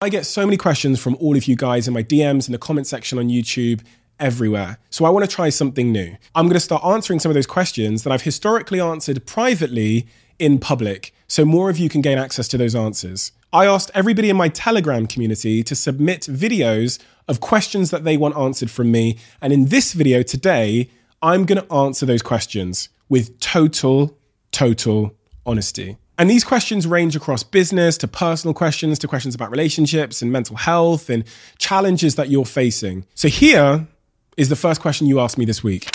I 0.00 0.10
get 0.10 0.26
so 0.26 0.46
many 0.46 0.56
questions 0.56 1.00
from 1.00 1.16
all 1.16 1.36
of 1.36 1.48
you 1.48 1.56
guys 1.56 1.88
in 1.88 1.94
my 1.94 2.04
DMs, 2.04 2.46
in 2.46 2.52
the 2.52 2.58
comment 2.58 2.86
section 2.86 3.18
on 3.18 3.28
YouTube, 3.28 3.80
everywhere. 4.20 4.78
So 4.90 5.04
I 5.04 5.10
want 5.10 5.28
to 5.28 5.30
try 5.30 5.48
something 5.48 5.90
new. 5.90 6.16
I'm 6.36 6.44
going 6.46 6.54
to 6.54 6.60
start 6.60 6.84
answering 6.84 7.18
some 7.18 7.30
of 7.30 7.34
those 7.34 7.48
questions 7.48 8.04
that 8.04 8.12
I've 8.12 8.22
historically 8.22 8.80
answered 8.80 9.26
privately 9.26 10.06
in 10.38 10.60
public 10.60 11.12
so 11.26 11.44
more 11.44 11.68
of 11.68 11.78
you 11.78 11.88
can 11.88 12.00
gain 12.00 12.16
access 12.16 12.46
to 12.46 12.56
those 12.56 12.76
answers. 12.76 13.32
I 13.52 13.66
asked 13.66 13.90
everybody 13.92 14.30
in 14.30 14.36
my 14.36 14.48
Telegram 14.48 15.08
community 15.08 15.64
to 15.64 15.74
submit 15.74 16.20
videos 16.22 17.00
of 17.26 17.40
questions 17.40 17.90
that 17.90 18.04
they 18.04 18.16
want 18.16 18.36
answered 18.36 18.70
from 18.70 18.92
me. 18.92 19.18
And 19.42 19.52
in 19.52 19.64
this 19.64 19.94
video 19.94 20.22
today, 20.22 20.90
I'm 21.22 21.44
going 21.44 21.60
to 21.60 21.72
answer 21.74 22.06
those 22.06 22.22
questions 22.22 22.88
with 23.08 23.40
total, 23.40 24.16
total 24.52 25.16
honesty. 25.44 25.96
And 26.18 26.28
these 26.28 26.42
questions 26.42 26.84
range 26.84 27.14
across 27.14 27.44
business 27.44 27.96
to 27.98 28.08
personal 28.08 28.52
questions 28.52 28.98
to 28.98 29.06
questions 29.06 29.36
about 29.36 29.52
relationships 29.52 30.20
and 30.20 30.32
mental 30.32 30.56
health 30.56 31.08
and 31.08 31.22
challenges 31.58 32.16
that 32.16 32.28
you're 32.28 32.44
facing. 32.44 33.06
So 33.14 33.28
here 33.28 33.86
is 34.36 34.48
the 34.48 34.56
first 34.56 34.80
question 34.80 35.06
you 35.06 35.20
asked 35.20 35.38
me 35.38 35.44
this 35.44 35.62
week. 35.62 35.88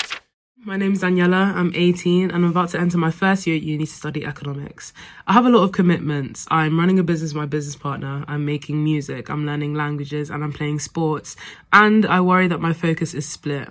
My 0.66 0.78
name 0.78 0.94
is 0.94 1.02
Daniela. 1.02 1.54
I'm 1.54 1.74
18 1.76 2.32
and 2.32 2.46
I'm 2.46 2.52
about 2.52 2.70
to 2.70 2.80
enter 2.80 2.98
my 2.98 3.12
first 3.12 3.46
year 3.46 3.58
at 3.58 3.64
uni 3.64 3.86
to 3.86 3.92
study 3.92 4.26
economics. 4.26 4.94
I 5.28 5.34
have 5.34 5.46
a 5.46 5.50
lot 5.50 5.66
of 5.66 5.74
commitments. 5.74 6.48
I'm 6.50 6.80
running 6.80 7.00
a 7.00 7.04
business 7.04 7.34
with 7.34 7.42
my 7.42 7.46
business 7.46 7.76
partner. 7.76 8.24
I'm 8.30 8.46
making 8.46 8.82
music. 8.82 9.30
I'm 9.30 9.46
learning 9.46 9.74
languages 9.74 10.30
and 10.30 10.42
I'm 10.42 10.54
playing 10.54 10.80
sports. 10.80 11.36
And 11.74 12.06
I 12.06 12.22
worry 12.22 12.48
that 12.48 12.62
my 12.62 12.72
focus 12.72 13.14
is 13.14 13.28
split. 13.28 13.68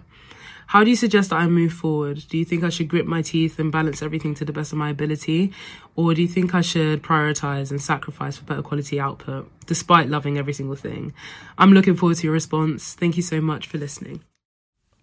How 0.72 0.82
do 0.84 0.88
you 0.88 0.96
suggest 0.96 1.28
that 1.28 1.36
I 1.36 1.48
move 1.48 1.70
forward? 1.70 2.24
Do 2.30 2.38
you 2.38 2.46
think 2.46 2.64
I 2.64 2.70
should 2.70 2.88
grit 2.88 3.04
my 3.06 3.20
teeth 3.20 3.58
and 3.58 3.70
balance 3.70 4.00
everything 4.00 4.34
to 4.36 4.44
the 4.46 4.54
best 4.54 4.72
of 4.72 4.78
my 4.78 4.88
ability? 4.88 5.52
Or 5.96 6.14
do 6.14 6.22
you 6.22 6.28
think 6.28 6.54
I 6.54 6.62
should 6.62 7.02
prioritize 7.02 7.70
and 7.70 7.78
sacrifice 7.78 8.38
for 8.38 8.44
better 8.44 8.62
quality 8.62 8.98
output, 8.98 9.50
despite 9.66 10.08
loving 10.08 10.38
every 10.38 10.54
single 10.54 10.74
thing? 10.74 11.12
I'm 11.58 11.74
looking 11.74 11.94
forward 11.94 12.16
to 12.16 12.24
your 12.24 12.32
response. 12.32 12.94
Thank 12.94 13.18
you 13.18 13.22
so 13.22 13.38
much 13.42 13.66
for 13.66 13.76
listening. 13.76 14.22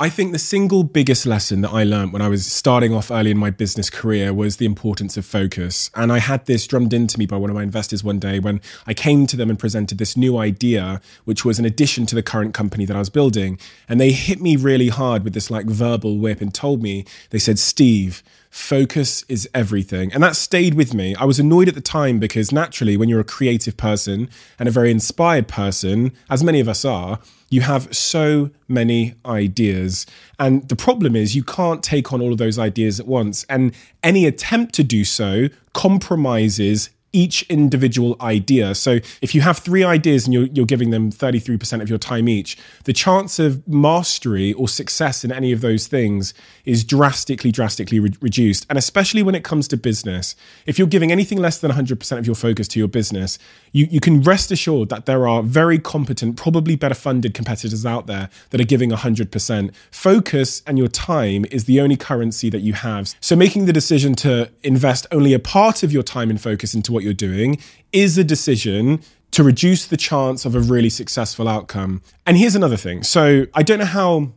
I 0.02 0.08
think 0.08 0.32
the 0.32 0.40
single 0.40 0.86
biggest 0.86 1.26
lesson 1.26 1.60
that 1.60 1.72
I 1.72 1.84
learned 1.84 2.14
when 2.14 2.22
I 2.22 2.30
was 2.30 2.50
starting 2.50 2.94
off 2.94 3.12
early 3.12 3.32
in 3.32 3.38
my 3.38 3.50
business 3.50 3.90
career 3.90 4.34
was 4.34 4.56
the 4.56 4.66
importance 4.66 5.18
of 5.18 5.26
focus. 5.26 5.92
And 5.94 6.10
I 6.10 6.20
had 6.20 6.46
this 6.46 6.66
drummed 6.66 6.94
into 6.94 7.20
me 7.20 7.26
by 7.26 7.36
one 7.36 7.50
of 7.50 7.56
my 7.58 7.64
investors 7.64 8.02
one 8.02 8.18
day 8.18 8.40
when 8.40 8.62
I 8.88 8.94
came 8.94 9.28
to 9.28 9.36
them 9.36 9.50
and 9.50 9.60
presented 9.60 9.98
this 9.98 10.16
new 10.16 10.38
idea, 10.38 11.02
which 11.26 11.44
was 11.44 11.60
an 11.60 11.66
addition 11.66 12.06
to 12.06 12.16
the 12.16 12.24
current 12.24 12.54
company 12.54 12.86
that 12.86 12.96
I 12.96 13.00
was 13.00 13.10
building. 13.10 13.60
And 13.90 14.00
they 14.00 14.14
hit 14.14 14.42
me 14.42 14.56
really 14.56 14.88
hard 14.88 15.26
with 15.26 15.34
this 15.34 15.52
like 15.52 15.66
verbal 15.66 16.18
whip 16.18 16.40
and 16.40 16.54
told 16.54 16.82
me, 16.82 17.04
they 17.32 17.40
said, 17.40 17.60
Steve, 17.60 18.24
focus 18.50 19.24
is 19.30 19.48
everything. 19.54 20.12
And 20.12 20.24
that 20.24 20.36
stayed 20.36 20.74
with 20.74 20.94
me. 20.94 21.16
I 21.16 21.26
was 21.26 21.40
annoyed 21.40 21.68
at 21.68 21.76
the 21.76 21.82
time 21.82 22.20
because 22.20 22.52
naturally, 22.52 22.98
when 22.98 23.10
you're 23.10 23.20
a 23.20 23.26
creative 23.26 23.78
person 23.78 24.30
and 24.58 24.68
a 24.68 24.72
very 24.72 24.92
inspired 24.92 25.48
person, 25.48 26.12
as 26.30 26.44
many 26.44 26.60
of 26.60 26.68
us 26.68 26.84
are, 26.84 27.20
you 27.50 27.62
have 27.62 27.96
so 27.96 28.50
many 28.68 29.16
ideas. 29.26 30.06
And 30.38 30.68
the 30.68 30.76
problem 30.76 31.16
is, 31.16 31.36
you 31.36 31.44
can't 31.44 31.84
take 31.84 32.14
on 32.14 32.22
all 32.22 32.32
of 32.32 32.38
those 32.38 32.60
ideas 32.60 33.00
at 33.00 33.08
once. 33.08 33.44
And 33.50 33.74
any 34.04 34.26
attempt 34.26 34.74
to 34.76 34.84
do 34.84 35.04
so 35.04 35.48
compromises 35.74 36.90
each 37.12 37.44
individual 37.44 38.16
idea. 38.22 38.76
So 38.76 39.00
if 39.22 39.34
you 39.34 39.42
have 39.42 39.60
three 39.60 39.84
ideas 39.84 40.26
and 40.26 40.34
you're, 40.34 40.46
you're 40.48 40.66
giving 40.66 40.92
them 40.92 41.12
33% 41.12 41.82
of 41.82 41.90
your 41.90 41.98
time 41.98 42.30
each, 42.30 42.58
the 42.84 42.94
chance 42.94 43.40
of 43.40 43.68
mastery 43.68 44.54
or 44.54 44.68
success 44.68 45.24
in 45.24 45.32
any 45.32 45.52
of 45.52 45.62
those 45.62 45.88
things 45.88 46.34
is 46.66 46.84
drastically, 46.84 47.52
drastically 47.52 48.00
re- 48.00 48.14
reduced. 48.22 48.66
And 48.70 48.78
especially 48.78 49.24
when 49.24 49.36
it 49.36 49.44
comes 49.44 49.68
to 49.70 49.78
business, 49.78 50.36
if 50.66 50.78
you're 50.78 50.88
giving 50.88 51.12
anything 51.12 51.40
less 51.40 51.58
than 51.58 51.72
100% 51.72 52.18
of 52.18 52.26
your 52.26 52.36
focus 52.36 52.68
to 52.70 52.80
your 52.80 52.88
business, 52.88 53.40
you, 53.72 53.88
you 53.90 54.00
can 54.00 54.22
rest 54.22 54.52
assured 54.52 54.90
that 54.90 55.06
there 55.06 55.28
are 55.28 55.42
very 55.42 55.80
competent, 55.80 56.38
probably 56.38 56.76
better 56.76 56.96
funded 56.96 57.34
competitors 57.34 57.86
out 57.86 58.08
there 58.08 58.30
that 58.52 58.62
are 58.62 58.66
giving 58.66 58.92
100%. 58.92 59.74
Focus 59.92 60.62
and 60.68 60.78
your 60.78 60.88
time 60.88 61.46
is 61.52 61.66
the 61.66 61.82
only 61.82 61.98
currency 61.98 62.50
that 62.50 62.62
you 62.62 62.74
have. 62.74 63.16
So 63.20 63.36
making 63.36 63.66
the 63.66 63.74
decision 63.74 64.14
to 64.16 64.50
invest 64.64 65.08
only 65.12 65.34
a 65.34 65.40
part 65.40 65.84
of 65.84 65.92
your 65.92 66.04
time 66.04 66.30
and 66.30 66.40
focus 66.40 66.74
into 66.74 66.92
what 66.92 66.99
you're 67.04 67.14
doing 67.14 67.60
is 67.92 68.18
a 68.18 68.24
decision 68.24 69.02
to 69.32 69.44
reduce 69.44 69.86
the 69.86 69.98
chance 69.98 70.46
of 70.46 70.56
a 70.56 70.60
really 70.60 70.90
successful 70.90 71.48
outcome. 71.48 72.02
And 72.26 72.38
here's 72.38 72.56
another 72.56 72.78
thing. 72.78 73.04
So 73.04 73.46
I 73.54 73.64
don't 73.64 73.80
know 73.80 73.86
how 73.86 74.34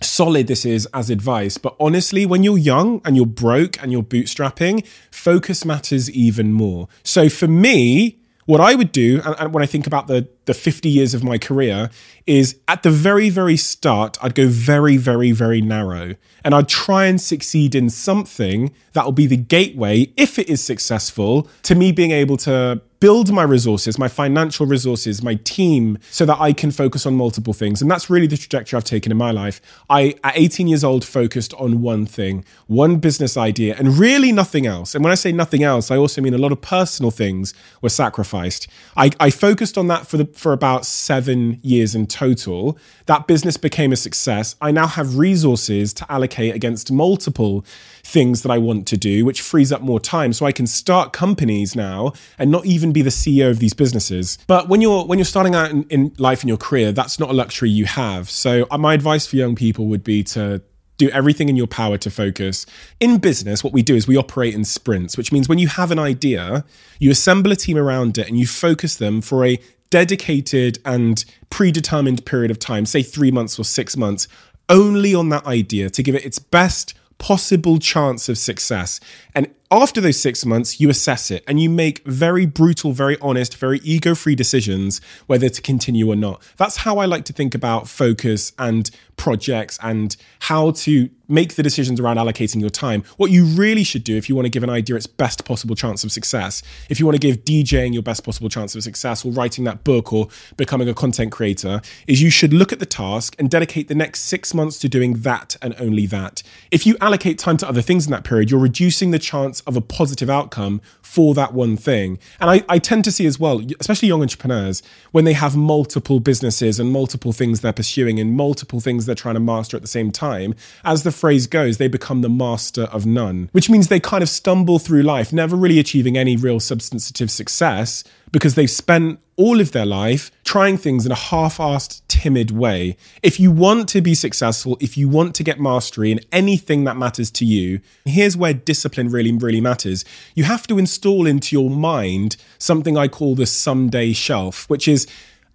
solid 0.00 0.48
this 0.48 0.64
is 0.64 0.86
as 0.92 1.08
advice, 1.08 1.56
but 1.56 1.76
honestly, 1.78 2.26
when 2.26 2.42
you're 2.42 2.58
young 2.58 3.00
and 3.04 3.16
you're 3.16 3.26
broke 3.26 3.80
and 3.82 3.92
you're 3.92 4.02
bootstrapping, 4.02 4.86
focus 5.10 5.64
matters 5.64 6.10
even 6.10 6.52
more. 6.52 6.88
So 7.04 7.28
for 7.28 7.46
me, 7.46 8.18
what 8.46 8.60
I 8.60 8.74
would 8.74 8.92
do, 8.92 9.22
and, 9.24 9.54
when 9.54 9.62
I 9.62 9.66
think 9.66 9.86
about 9.86 10.06
the 10.06 10.28
the 10.46 10.54
50 10.54 10.88
years 10.88 11.14
of 11.14 11.24
my 11.24 11.38
career, 11.38 11.90
is 12.26 12.58
at 12.68 12.82
the 12.82 12.90
very, 12.90 13.28
very 13.30 13.56
start, 13.56 14.16
I'd 14.22 14.34
go 14.34 14.48
very, 14.48 14.96
very, 14.96 15.32
very 15.32 15.60
narrow. 15.60 16.14
And 16.44 16.54
I'd 16.54 16.68
try 16.68 17.06
and 17.06 17.20
succeed 17.20 17.74
in 17.74 17.90
something 17.90 18.74
that 18.92 19.04
will 19.04 19.12
be 19.12 19.26
the 19.26 19.36
gateway, 19.36 20.12
if 20.16 20.38
it 20.38 20.48
is 20.48 20.62
successful, 20.62 21.48
to 21.62 21.74
me 21.74 21.92
being 21.92 22.10
able 22.10 22.36
to 22.38 22.80
build 23.04 23.30
my 23.30 23.42
resources, 23.42 23.98
my 23.98 24.08
financial 24.08 24.64
resources, 24.64 25.22
my 25.22 25.34
team, 25.44 25.98
so 26.10 26.24
that 26.24 26.40
I 26.40 26.54
can 26.54 26.70
focus 26.70 27.04
on 27.04 27.14
multiple 27.14 27.52
things. 27.52 27.82
And 27.82 27.90
that's 27.90 28.08
really 28.08 28.26
the 28.26 28.38
trajectory 28.38 28.78
I've 28.78 28.84
taken 28.84 29.12
in 29.12 29.18
my 29.18 29.30
life. 29.30 29.60
I, 29.90 30.14
at 30.24 30.38
18 30.38 30.68
years 30.68 30.82
old, 30.82 31.04
focused 31.04 31.52
on 31.54 31.82
one 31.82 32.06
thing, 32.06 32.46
one 32.66 32.96
business 32.96 33.36
idea, 33.36 33.76
and 33.78 33.98
really 33.98 34.32
nothing 34.32 34.66
else. 34.66 34.94
And 34.94 35.04
when 35.04 35.12
I 35.12 35.16
say 35.16 35.32
nothing 35.32 35.62
else, 35.62 35.90
I 35.90 35.98
also 35.98 36.22
mean 36.22 36.32
a 36.32 36.38
lot 36.38 36.50
of 36.50 36.62
personal 36.62 37.10
things 37.10 37.52
were 37.82 37.90
sacrificed. 37.90 38.68
I, 38.96 39.10
I 39.20 39.28
focused 39.28 39.76
on 39.76 39.88
that 39.88 40.06
for 40.06 40.16
the 40.16 40.24
for 40.36 40.52
about 40.52 40.86
seven 40.86 41.58
years 41.62 41.94
in 41.94 42.06
total. 42.06 42.78
That 43.06 43.26
business 43.26 43.56
became 43.56 43.92
a 43.92 43.96
success. 43.96 44.56
I 44.60 44.70
now 44.70 44.86
have 44.86 45.18
resources 45.18 45.92
to 45.94 46.12
allocate 46.12 46.54
against 46.54 46.90
multiple 46.90 47.64
things 48.02 48.42
that 48.42 48.50
I 48.50 48.58
want 48.58 48.86
to 48.88 48.96
do, 48.96 49.24
which 49.24 49.40
frees 49.40 49.72
up 49.72 49.80
more 49.80 50.00
time. 50.00 50.32
So 50.32 50.46
I 50.46 50.52
can 50.52 50.66
start 50.66 51.12
companies 51.12 51.74
now 51.74 52.12
and 52.38 52.50
not 52.50 52.66
even 52.66 52.92
be 52.92 53.02
the 53.02 53.10
CEO 53.10 53.50
of 53.50 53.58
these 53.58 53.74
businesses. 53.74 54.38
But 54.46 54.68
when 54.68 54.80
you're 54.80 55.04
when 55.04 55.18
you're 55.18 55.24
starting 55.24 55.54
out 55.54 55.70
in, 55.70 55.84
in 55.84 56.14
life 56.18 56.42
in 56.42 56.48
your 56.48 56.58
career, 56.58 56.92
that's 56.92 57.18
not 57.18 57.30
a 57.30 57.32
luxury 57.32 57.70
you 57.70 57.86
have. 57.86 58.30
So 58.30 58.66
uh, 58.70 58.78
my 58.78 58.94
advice 58.94 59.26
for 59.26 59.36
young 59.36 59.54
people 59.54 59.86
would 59.86 60.04
be 60.04 60.22
to 60.24 60.62
do 60.96 61.08
everything 61.10 61.48
in 61.48 61.56
your 61.56 61.66
power 61.66 61.98
to 61.98 62.10
focus. 62.10 62.66
In 63.00 63.18
business, 63.18 63.64
what 63.64 63.72
we 63.72 63.82
do 63.82 63.96
is 63.96 64.06
we 64.06 64.16
operate 64.16 64.54
in 64.54 64.64
sprints, 64.64 65.16
which 65.16 65.32
means 65.32 65.48
when 65.48 65.58
you 65.58 65.68
have 65.68 65.90
an 65.90 65.98
idea, 65.98 66.64
you 66.98 67.10
assemble 67.10 67.52
a 67.52 67.56
team 67.56 67.76
around 67.76 68.18
it 68.18 68.28
and 68.28 68.38
you 68.38 68.46
focus 68.46 68.96
them 68.96 69.20
for 69.20 69.44
a 69.44 69.58
dedicated 69.90 70.78
and 70.84 71.24
predetermined 71.50 72.24
period 72.24 72.50
of 72.50 72.58
time, 72.58 72.86
say 72.86 73.02
three 73.02 73.30
months 73.30 73.58
or 73.58 73.64
six 73.64 73.96
months, 73.96 74.28
only 74.68 75.14
on 75.14 75.28
that 75.28 75.46
idea 75.46 75.90
to 75.90 76.02
give 76.02 76.14
it 76.14 76.24
its 76.24 76.38
best 76.38 76.94
possible 77.18 77.78
chance 77.78 78.28
of 78.28 78.36
success. 78.36 79.00
And 79.34 79.48
after 79.70 80.00
those 80.00 80.20
six 80.20 80.44
months, 80.44 80.80
you 80.80 80.90
assess 80.90 81.30
it 81.30 81.42
and 81.46 81.60
you 81.60 81.70
make 81.70 82.04
very 82.06 82.46
brutal, 82.46 82.92
very 82.92 83.16
honest, 83.20 83.56
very 83.56 83.78
ego 83.78 84.14
free 84.14 84.34
decisions 84.34 85.00
whether 85.26 85.48
to 85.48 85.62
continue 85.62 86.10
or 86.10 86.16
not. 86.16 86.42
That's 86.56 86.78
how 86.78 86.98
I 86.98 87.06
like 87.06 87.24
to 87.26 87.32
think 87.32 87.54
about 87.54 87.88
focus 87.88 88.52
and 88.58 88.90
projects 89.16 89.78
and 89.82 90.16
how 90.40 90.72
to 90.72 91.08
make 91.28 91.54
the 91.54 91.62
decisions 91.62 91.98
around 92.00 92.16
allocating 92.16 92.60
your 92.60 92.70
time. 92.70 93.02
What 93.16 93.30
you 93.30 93.44
really 93.44 93.84
should 93.84 94.04
do 94.04 94.16
if 94.16 94.28
you 94.28 94.34
want 94.34 94.46
to 94.46 94.50
give 94.50 94.62
an 94.62 94.70
idea 94.70 94.96
its 94.96 95.06
best 95.06 95.44
possible 95.44 95.74
chance 95.74 96.04
of 96.04 96.12
success, 96.12 96.62
if 96.90 97.00
you 97.00 97.06
want 97.06 97.14
to 97.14 97.20
give 97.20 97.44
DJing 97.44 97.94
your 97.94 98.02
best 98.02 98.24
possible 98.24 98.48
chance 98.48 98.74
of 98.74 98.82
success 98.82 99.24
or 99.24 99.32
writing 99.32 99.64
that 99.64 99.84
book 99.84 100.12
or 100.12 100.28
becoming 100.56 100.88
a 100.88 100.94
content 100.94 101.32
creator, 101.32 101.80
is 102.06 102.20
you 102.20 102.30
should 102.30 102.52
look 102.52 102.72
at 102.72 102.78
the 102.78 102.86
task 102.86 103.34
and 103.38 103.50
dedicate 103.50 103.88
the 103.88 103.94
next 103.94 104.20
six 104.20 104.52
months 104.52 104.78
to 104.80 104.88
doing 104.88 105.14
that 105.20 105.56
and 105.62 105.74
only 105.78 106.06
that. 106.06 106.42
If 106.70 106.86
you 106.86 106.96
allocate 107.00 107.38
time 107.38 107.56
to 107.58 107.68
other 107.68 107.82
things 107.82 108.06
in 108.06 108.12
that 108.12 108.24
period, 108.24 108.50
you're 108.50 108.60
reducing 108.60 109.10
the 109.10 109.18
chance 109.18 109.60
of 109.62 109.76
a 109.76 109.80
positive 109.80 110.28
outcome 110.28 110.80
for 111.14 111.32
that 111.32 111.54
one 111.54 111.76
thing. 111.76 112.18
And 112.40 112.50
I, 112.50 112.64
I 112.68 112.80
tend 112.80 113.04
to 113.04 113.12
see 113.12 113.24
as 113.24 113.38
well, 113.38 113.62
especially 113.78 114.08
young 114.08 114.20
entrepreneurs, 114.20 114.82
when 115.12 115.24
they 115.24 115.32
have 115.32 115.56
multiple 115.56 116.18
businesses 116.18 116.80
and 116.80 116.90
multiple 116.90 117.32
things 117.32 117.60
they're 117.60 117.72
pursuing 117.72 118.18
and 118.18 118.34
multiple 118.34 118.80
things 118.80 119.06
they're 119.06 119.14
trying 119.14 119.34
to 119.36 119.40
master 119.40 119.76
at 119.76 119.82
the 119.82 119.88
same 119.88 120.10
time, 120.10 120.56
as 120.84 121.04
the 121.04 121.12
phrase 121.12 121.46
goes, 121.46 121.78
they 121.78 121.86
become 121.86 122.22
the 122.22 122.28
master 122.28 122.82
of 122.84 123.06
none, 123.06 123.48
which 123.52 123.70
means 123.70 123.86
they 123.86 124.00
kind 124.00 124.24
of 124.24 124.28
stumble 124.28 124.80
through 124.80 125.02
life, 125.02 125.32
never 125.32 125.54
really 125.54 125.78
achieving 125.78 126.16
any 126.16 126.36
real 126.36 126.58
substantive 126.58 127.30
success 127.30 128.02
because 128.34 128.56
they've 128.56 128.68
spent 128.68 129.20
all 129.36 129.60
of 129.60 129.70
their 129.70 129.86
life 129.86 130.32
trying 130.42 130.76
things 130.76 131.06
in 131.06 131.12
a 131.12 131.14
half 131.14 131.58
assed, 131.58 132.02
timid 132.08 132.50
way. 132.50 132.96
If 133.22 133.38
you 133.38 133.52
want 133.52 133.88
to 133.90 134.00
be 134.00 134.12
successful, 134.12 134.76
if 134.80 134.96
you 134.96 135.08
want 135.08 135.36
to 135.36 135.44
get 135.44 135.60
mastery 135.60 136.10
in 136.10 136.18
anything 136.32 136.82
that 136.82 136.96
matters 136.96 137.30
to 137.30 137.44
you, 137.44 137.78
here's 138.04 138.36
where 138.36 138.52
discipline 138.52 139.08
really, 139.08 139.30
really 139.30 139.60
matters. 139.60 140.04
You 140.34 140.42
have 140.44 140.66
to 140.66 140.80
install 140.80 141.28
into 141.28 141.54
your 141.54 141.70
mind 141.70 142.36
something 142.58 142.98
I 142.98 143.06
call 143.06 143.36
the 143.36 143.46
someday 143.46 144.12
shelf, 144.12 144.68
which 144.68 144.88
is 144.88 145.06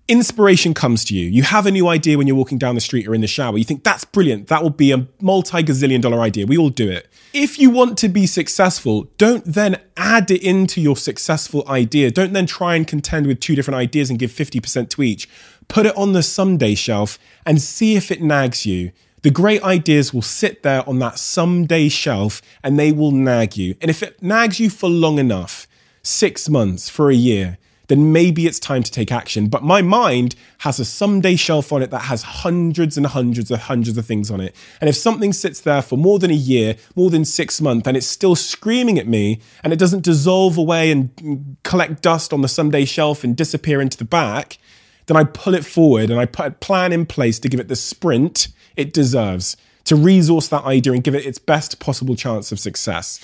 inspiration 0.09 0.73
comes 0.73 1.05
to 1.05 1.15
you. 1.15 1.29
You 1.29 1.43
have 1.43 1.65
a 1.65 1.71
new 1.71 1.87
idea 1.87 2.17
when 2.17 2.27
you're 2.27 2.35
walking 2.35 2.57
down 2.57 2.75
the 2.75 2.81
street 2.81 3.07
or 3.07 3.13
in 3.13 3.21
the 3.21 3.27
shower. 3.27 3.57
You 3.57 3.63
think 3.63 3.83
that's 3.83 4.03
brilliant. 4.03 4.47
That 4.47 4.63
will 4.63 4.71
be 4.71 4.91
a 4.91 5.07
multi 5.21 5.63
gazillion 5.63 6.01
dollar 6.01 6.19
idea. 6.19 6.45
We 6.47 6.57
all 6.57 6.69
do 6.69 6.89
it. 6.89 7.07
If 7.31 7.59
you 7.59 7.69
want 7.69 7.97
to 7.99 8.09
be 8.09 8.25
successful, 8.25 9.09
don't 9.17 9.45
then 9.45 9.79
add 9.95 10.31
it 10.31 10.43
into 10.43 10.81
your 10.81 10.97
successful 10.97 11.63
idea. 11.69 12.09
Don't 12.09 12.33
then 12.33 12.47
try 12.47 12.75
and 12.75 12.87
contend 12.87 13.27
with 13.27 13.39
two 13.39 13.55
different 13.55 13.77
ideas 13.77 14.09
and 14.09 14.17
give 14.17 14.31
50% 14.31 14.89
to 14.89 15.03
each. 15.03 15.29
Put 15.67 15.85
it 15.85 15.95
on 15.95 16.13
the 16.13 16.23
someday 16.23 16.73
shelf 16.73 17.19
and 17.45 17.61
see 17.61 17.95
if 17.95 18.09
it 18.11 18.21
nags 18.21 18.65
you. 18.65 18.91
The 19.21 19.29
great 19.29 19.61
ideas 19.63 20.13
will 20.13 20.23
sit 20.23 20.63
there 20.63 20.87
on 20.89 20.97
that 20.99 21.19
someday 21.19 21.89
shelf 21.89 22.41
and 22.63 22.79
they 22.79 22.91
will 22.91 23.11
nag 23.11 23.57
you. 23.57 23.75
And 23.81 23.91
if 23.91 24.01
it 24.01 24.23
nags 24.23 24.59
you 24.59 24.69
for 24.69 24.89
long 24.89 25.19
enough, 25.19 25.67
six 26.01 26.49
months, 26.49 26.89
for 26.89 27.11
a 27.11 27.15
year, 27.15 27.57
then 27.89 28.13
maybe 28.13 28.47
it's 28.47 28.59
time 28.59 28.83
to 28.83 28.91
take 28.91 29.11
action. 29.11 29.47
But 29.47 29.63
my 29.63 29.81
mind 29.81 30.35
has 30.59 30.79
a 30.79 30.85
someday 30.85 31.35
shelf 31.35 31.73
on 31.73 31.81
it 31.81 31.91
that 31.91 32.03
has 32.03 32.21
hundreds 32.23 32.97
and 32.97 33.05
hundreds 33.05 33.51
of 33.51 33.61
hundreds 33.61 33.97
of 33.97 34.05
things 34.05 34.31
on 34.31 34.39
it. 34.39 34.55
And 34.79 34.89
if 34.89 34.95
something 34.95 35.33
sits 35.33 35.59
there 35.59 35.81
for 35.81 35.97
more 35.97 36.19
than 36.19 36.31
a 36.31 36.35
year, 36.35 36.75
more 36.95 37.09
than 37.09 37.25
six 37.25 37.59
months, 37.59 37.87
and 37.87 37.97
it's 37.97 38.07
still 38.07 38.35
screaming 38.35 38.97
at 38.99 39.07
me 39.07 39.41
and 39.63 39.73
it 39.73 39.79
doesn't 39.79 40.03
dissolve 40.03 40.57
away 40.57 40.91
and 40.91 41.57
collect 41.63 42.01
dust 42.01 42.31
on 42.31 42.41
the 42.41 42.47
someday 42.47 42.85
shelf 42.85 43.23
and 43.23 43.35
disappear 43.35 43.81
into 43.81 43.97
the 43.97 44.05
back, 44.05 44.59
then 45.07 45.17
I 45.17 45.23
pull 45.23 45.55
it 45.55 45.65
forward 45.65 46.11
and 46.11 46.19
I 46.19 46.25
put 46.25 46.45
a 46.45 46.51
plan 46.51 46.93
in 46.93 47.07
place 47.07 47.39
to 47.39 47.49
give 47.49 47.59
it 47.59 47.67
the 47.67 47.75
sprint 47.75 48.49
it 48.75 48.93
deserves, 48.93 49.57
to 49.85 49.95
resource 49.95 50.47
that 50.49 50.63
idea 50.63 50.93
and 50.93 51.03
give 51.03 51.15
it 51.15 51.25
its 51.25 51.39
best 51.39 51.79
possible 51.79 52.15
chance 52.15 52.51
of 52.51 52.59
success. 52.59 53.19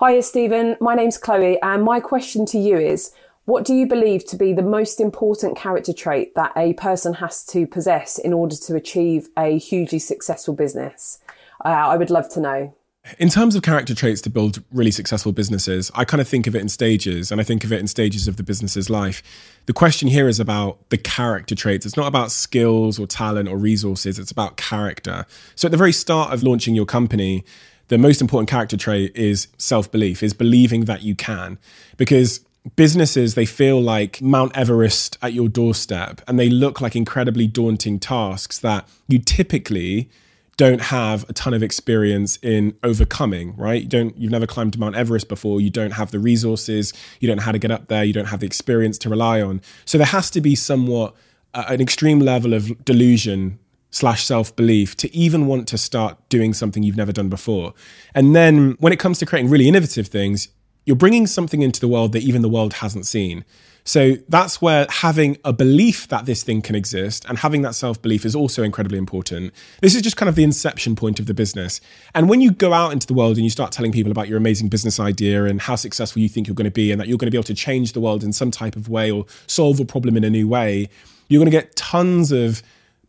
Hiya, 0.00 0.22
Stephen. 0.24 0.76
My 0.80 0.96
name's 0.96 1.16
Chloe, 1.16 1.60
and 1.62 1.84
my 1.84 2.00
question 2.00 2.44
to 2.46 2.58
you 2.58 2.76
is 2.76 3.12
what 3.44 3.64
do 3.64 3.74
you 3.74 3.86
believe 3.86 4.24
to 4.26 4.36
be 4.36 4.52
the 4.52 4.62
most 4.62 5.00
important 5.00 5.56
character 5.56 5.92
trait 5.92 6.34
that 6.34 6.52
a 6.56 6.72
person 6.74 7.14
has 7.14 7.44
to 7.46 7.66
possess 7.66 8.18
in 8.18 8.32
order 8.32 8.56
to 8.56 8.74
achieve 8.74 9.28
a 9.36 9.58
hugely 9.58 9.98
successful 9.98 10.54
business? 10.54 11.18
Uh, 11.64 11.68
I 11.68 11.96
would 11.96 12.10
love 12.10 12.28
to 12.30 12.40
know. 12.40 12.74
In 13.18 13.28
terms 13.28 13.54
of 13.54 13.60
character 13.60 13.94
traits 13.94 14.22
to 14.22 14.30
build 14.30 14.62
really 14.72 14.90
successful 14.90 15.30
businesses, 15.30 15.90
I 15.94 16.06
kind 16.06 16.22
of 16.22 16.28
think 16.28 16.46
of 16.46 16.56
it 16.56 16.62
in 16.62 16.70
stages, 16.70 17.30
and 17.30 17.38
I 17.38 17.44
think 17.44 17.62
of 17.62 17.70
it 17.70 17.78
in 17.78 17.86
stages 17.86 18.26
of 18.26 18.38
the 18.38 18.42
business's 18.42 18.88
life. 18.88 19.22
The 19.66 19.74
question 19.74 20.08
here 20.08 20.26
is 20.26 20.40
about 20.40 20.88
the 20.88 20.96
character 20.96 21.54
traits. 21.54 21.84
It's 21.84 21.98
not 21.98 22.06
about 22.06 22.32
skills 22.32 22.98
or 22.98 23.06
talent 23.06 23.50
or 23.50 23.58
resources, 23.58 24.18
it's 24.18 24.30
about 24.30 24.56
character. 24.56 25.26
So, 25.54 25.66
at 25.66 25.70
the 25.70 25.76
very 25.76 25.92
start 25.92 26.32
of 26.32 26.42
launching 26.42 26.74
your 26.74 26.86
company, 26.86 27.44
the 27.88 27.98
most 27.98 28.22
important 28.22 28.48
character 28.48 28.78
trait 28.78 29.14
is 29.14 29.48
self 29.58 29.92
belief, 29.92 30.22
is 30.22 30.32
believing 30.32 30.86
that 30.86 31.02
you 31.02 31.14
can. 31.14 31.58
Because 31.98 32.40
businesses 32.76 33.34
they 33.34 33.44
feel 33.44 33.80
like 33.80 34.22
mount 34.22 34.56
everest 34.56 35.18
at 35.20 35.34
your 35.34 35.48
doorstep 35.48 36.22
and 36.26 36.38
they 36.38 36.48
look 36.48 36.80
like 36.80 36.96
incredibly 36.96 37.46
daunting 37.46 37.98
tasks 37.98 38.58
that 38.58 38.88
you 39.06 39.18
typically 39.18 40.08
don't 40.56 40.80
have 40.80 41.28
a 41.28 41.32
ton 41.32 41.52
of 41.52 41.62
experience 41.62 42.38
in 42.42 42.74
overcoming 42.82 43.54
right? 43.56 43.82
You 43.82 43.88
don't 43.88 44.16
you've 44.16 44.32
never 44.32 44.46
climbed 44.46 44.78
mount 44.78 44.94
everest 44.94 45.28
before. 45.28 45.60
You 45.60 45.70
don't 45.70 45.92
have 45.92 46.10
the 46.10 46.18
resources. 46.18 46.92
You 47.20 47.28
don't 47.28 47.38
know 47.38 47.42
how 47.42 47.52
to 47.52 47.58
get 47.58 47.70
up 47.70 47.88
there. 47.88 48.04
You 48.04 48.12
don't 48.12 48.26
have 48.26 48.40
the 48.40 48.46
experience 48.46 48.98
to 48.98 49.10
rely 49.10 49.40
on. 49.42 49.60
So 49.84 49.98
there 49.98 50.06
has 50.06 50.30
to 50.30 50.40
be 50.40 50.54
somewhat 50.54 51.14
uh, 51.52 51.64
an 51.68 51.80
extreme 51.80 52.20
level 52.20 52.54
of 52.54 52.84
delusion 52.84 53.58
slash 53.90 54.24
self 54.24 54.54
belief 54.56 54.96
to 54.96 55.14
even 55.14 55.46
want 55.46 55.68
to 55.68 55.78
start 55.78 56.18
doing 56.28 56.52
something 56.52 56.82
you've 56.82 56.96
never 56.96 57.12
done 57.12 57.28
before. 57.28 57.74
And 58.14 58.34
then 58.34 58.72
when 58.78 58.92
it 58.92 58.98
comes 58.98 59.18
to 59.18 59.26
creating 59.26 59.50
really 59.50 59.68
innovative 59.68 60.08
things, 60.08 60.48
you're 60.84 60.96
bringing 60.96 61.26
something 61.26 61.62
into 61.62 61.80
the 61.80 61.88
world 61.88 62.12
that 62.12 62.22
even 62.22 62.42
the 62.42 62.48
world 62.48 62.74
hasn't 62.74 63.06
seen. 63.06 63.44
So 63.86 64.14
that's 64.30 64.62
where 64.62 64.86
having 64.88 65.36
a 65.44 65.52
belief 65.52 66.08
that 66.08 66.24
this 66.24 66.42
thing 66.42 66.62
can 66.62 66.74
exist 66.74 67.26
and 67.28 67.38
having 67.38 67.60
that 67.62 67.74
self 67.74 68.00
belief 68.00 68.24
is 68.24 68.34
also 68.34 68.62
incredibly 68.62 68.96
important. 68.96 69.52
This 69.82 69.94
is 69.94 70.00
just 70.00 70.16
kind 70.16 70.28
of 70.28 70.36
the 70.36 70.42
inception 70.42 70.96
point 70.96 71.20
of 71.20 71.26
the 71.26 71.34
business. 71.34 71.82
And 72.14 72.28
when 72.28 72.40
you 72.40 72.50
go 72.50 72.72
out 72.72 72.92
into 72.92 73.06
the 73.06 73.12
world 73.12 73.36
and 73.36 73.44
you 73.44 73.50
start 73.50 73.72
telling 73.72 73.92
people 73.92 74.10
about 74.10 74.26
your 74.26 74.38
amazing 74.38 74.68
business 74.68 74.98
idea 74.98 75.44
and 75.44 75.60
how 75.60 75.76
successful 75.76 76.22
you 76.22 76.30
think 76.30 76.46
you're 76.46 76.54
going 76.54 76.64
to 76.64 76.70
be 76.70 76.92
and 76.92 77.00
that 77.00 77.08
you're 77.08 77.18
going 77.18 77.26
to 77.26 77.30
be 77.30 77.36
able 77.36 77.44
to 77.44 77.54
change 77.54 77.92
the 77.92 78.00
world 78.00 78.24
in 78.24 78.32
some 78.32 78.50
type 78.50 78.74
of 78.74 78.88
way 78.88 79.10
or 79.10 79.26
solve 79.46 79.78
a 79.80 79.84
problem 79.84 80.16
in 80.16 80.24
a 80.24 80.30
new 80.30 80.48
way, 80.48 80.88
you're 81.28 81.40
going 81.40 81.50
to 81.50 81.56
get 81.56 81.76
tons 81.76 82.32
of 82.32 82.62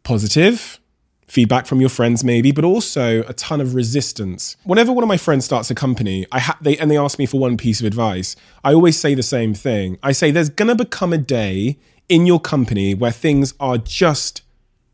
positive, 0.03 0.79
feedback 1.27 1.65
from 1.65 1.79
your 1.79 1.89
friends 1.89 2.23
maybe 2.23 2.51
but 2.51 2.63
also 2.63 3.21
a 3.23 3.33
ton 3.33 3.59
of 3.61 3.75
resistance. 3.75 4.55
Whenever 4.63 4.91
one 4.91 5.03
of 5.03 5.07
my 5.07 5.17
friends 5.17 5.45
starts 5.45 5.71
a 5.71 5.75
company 5.75 6.25
i 6.31 6.39
ha- 6.39 6.57
they 6.61 6.77
and 6.77 6.89
they 6.89 6.97
ask 6.97 7.17
me 7.19 7.25
for 7.25 7.39
one 7.39 7.57
piece 7.57 7.79
of 7.79 7.85
advice 7.85 8.35
i 8.63 8.73
always 8.73 8.99
say 8.99 9.15
the 9.15 9.23
same 9.23 9.53
thing. 9.53 9.97
I 10.03 10.11
say 10.11 10.31
there's 10.31 10.49
going 10.49 10.69
to 10.69 10.75
become 10.75 11.13
a 11.13 11.17
day 11.17 11.77
in 12.07 12.25
your 12.25 12.39
company 12.39 12.93
where 12.93 13.11
things 13.11 13.53
are 13.59 13.77
just 13.77 14.41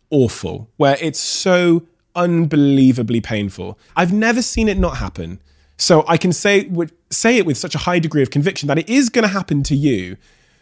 awful 0.09 0.69
where 0.77 0.97
it's 1.01 1.19
so 1.19 1.83
unbelievably 2.15 3.21
painful. 3.21 3.79
I've 3.95 4.11
never 4.11 4.41
seen 4.41 4.67
it 4.67 4.77
not 4.77 4.97
happen. 4.97 5.41
So 5.77 6.05
i 6.07 6.17
can 6.17 6.31
say 6.31 6.69
say 7.09 7.37
it 7.37 7.45
with 7.45 7.57
such 7.57 7.75
a 7.75 7.79
high 7.79 7.99
degree 7.99 8.21
of 8.21 8.29
conviction 8.29 8.67
that 8.67 8.77
it 8.77 8.87
is 8.89 9.09
going 9.09 9.23
to 9.23 9.33
happen 9.33 9.63
to 9.63 9.75
you 9.75 10.17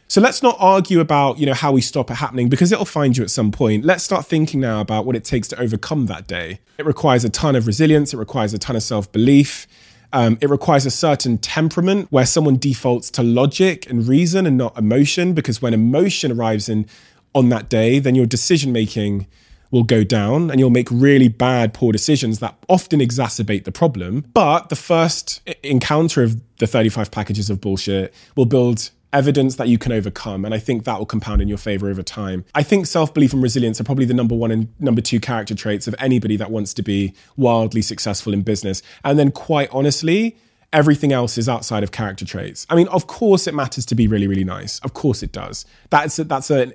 so 0.10 0.20
let's 0.20 0.42
not 0.42 0.58
argue 0.60 1.00
about, 1.00 1.38
you 1.38 1.46
know, 1.46 1.54
how 1.54 1.72
we 1.72 1.82
stop 1.82 2.10
it 2.10 2.16
happening 2.16 2.50
because 2.50 2.72
it'll 2.72 2.84
find 2.84 3.16
you 3.16 3.24
at 3.24 3.30
some 3.30 3.52
point. 3.52 3.86
Let's 3.86 4.04
start 4.04 4.26
thinking 4.26 4.60
now 4.60 4.82
about 4.82 5.06
what 5.06 5.16
it 5.16 5.24
takes 5.24 5.48
to 5.50 5.62
overcome 5.62 6.08
that 6.08 6.28
day. 6.28 6.62
It 6.80 6.86
requires 6.88 7.24
a 7.24 7.30
ton 7.30 7.56
of 7.56 7.68
resilience, 7.68 8.12
it 8.12 8.18
requires 8.18 8.52
a 8.52 8.58
ton 8.58 8.76
of 8.76 8.82
self-belief. 8.82 9.68
Um, 10.12 10.40
it 10.42 10.50
requires 10.50 10.88
a 10.88 10.92
certain 10.92 11.38
temperament 11.38 12.08
where 12.10 12.26
someone 12.26 12.58
defaults 12.58 13.12
to 13.12 13.22
logic 13.22 13.88
and 13.88 14.08
reason 14.08 14.48
and 14.48 14.58
not 14.58 14.76
emotion, 14.76 15.34
because 15.34 15.62
when 15.62 15.76
emotion 15.76 16.32
arrives 16.32 16.68
in 16.68 16.88
on 17.36 17.50
that 17.50 17.70
day, 17.70 18.00
then 18.00 18.16
your 18.16 18.26
decision 18.26 18.72
making 18.72 19.28
will 19.70 19.84
go 19.84 20.04
down 20.04 20.50
and 20.50 20.60
you'll 20.60 20.72
make 20.72 20.88
really 20.90 21.28
bad, 21.28 21.76
poor 21.76 21.92
decisions 21.92 22.40
that 22.40 22.56
often 22.68 23.00
exacerbate 23.00 23.66
the 23.66 23.72
problem. 23.72 24.26
But 24.34 24.70
the 24.70 24.76
first 24.76 25.48
encounter 25.62 26.24
of 26.24 26.42
the 26.58 26.66
35 26.66 27.12
packages 27.12 27.52
of 27.52 27.62
bullshit 27.62 28.12
will 28.36 28.48
build 28.48 28.90
evidence 29.12 29.56
that 29.56 29.68
you 29.68 29.78
can 29.78 29.92
overcome. 29.92 30.46
And 30.46 30.54
I 30.54 30.60
think 30.60 30.84
that 30.84 30.98
will 30.98 31.06
compound 31.06 31.42
in 31.42 31.48
your 31.48 31.58
favor 31.58 31.90
over 31.90 32.04
time. 32.04 32.46
I 32.54 32.64
think 32.64 32.86
self 32.86 33.14
belief 33.14 33.34
and 33.34 33.42
resilience 33.42 33.80
are 33.82 33.84
probably 33.84 34.06
the 34.06 34.14
number 34.14 34.36
one 34.36 34.52
and 34.52 34.74
number 34.80 35.02
two 35.02 35.20
character 35.20 35.56
traits 35.56 35.88
of 35.88 35.96
anybody 36.00 36.36
that 36.38 36.52
wants 36.52 36.74
to 36.76 36.82
be 36.82 37.14
wildly 37.38 37.82
successful 37.82 38.34
in 38.34 38.42
business. 38.42 38.82
And 39.04 39.18
then, 39.18 39.32
quite 39.32 39.70
honestly, 39.72 40.38
everything 40.72 41.12
else 41.12 41.38
is 41.38 41.50
outside 41.50 41.84
of 41.84 41.92
character 41.92 42.26
traits. 42.26 42.68
I 42.70 42.76
mean, 42.76 42.88
of 42.90 43.08
course, 43.08 43.48
it 43.48 43.54
matters 43.54 43.86
to 43.88 43.96
be 43.96 44.08
really, 44.08 44.28
really 44.28 44.44
nice. 44.44 44.80
Of 44.80 44.94
course, 44.94 45.24
it 45.24 45.32
does. 45.32 45.66
That's 45.90 46.20
a, 46.20 46.24
that's 46.24 46.52
a, 46.52 46.72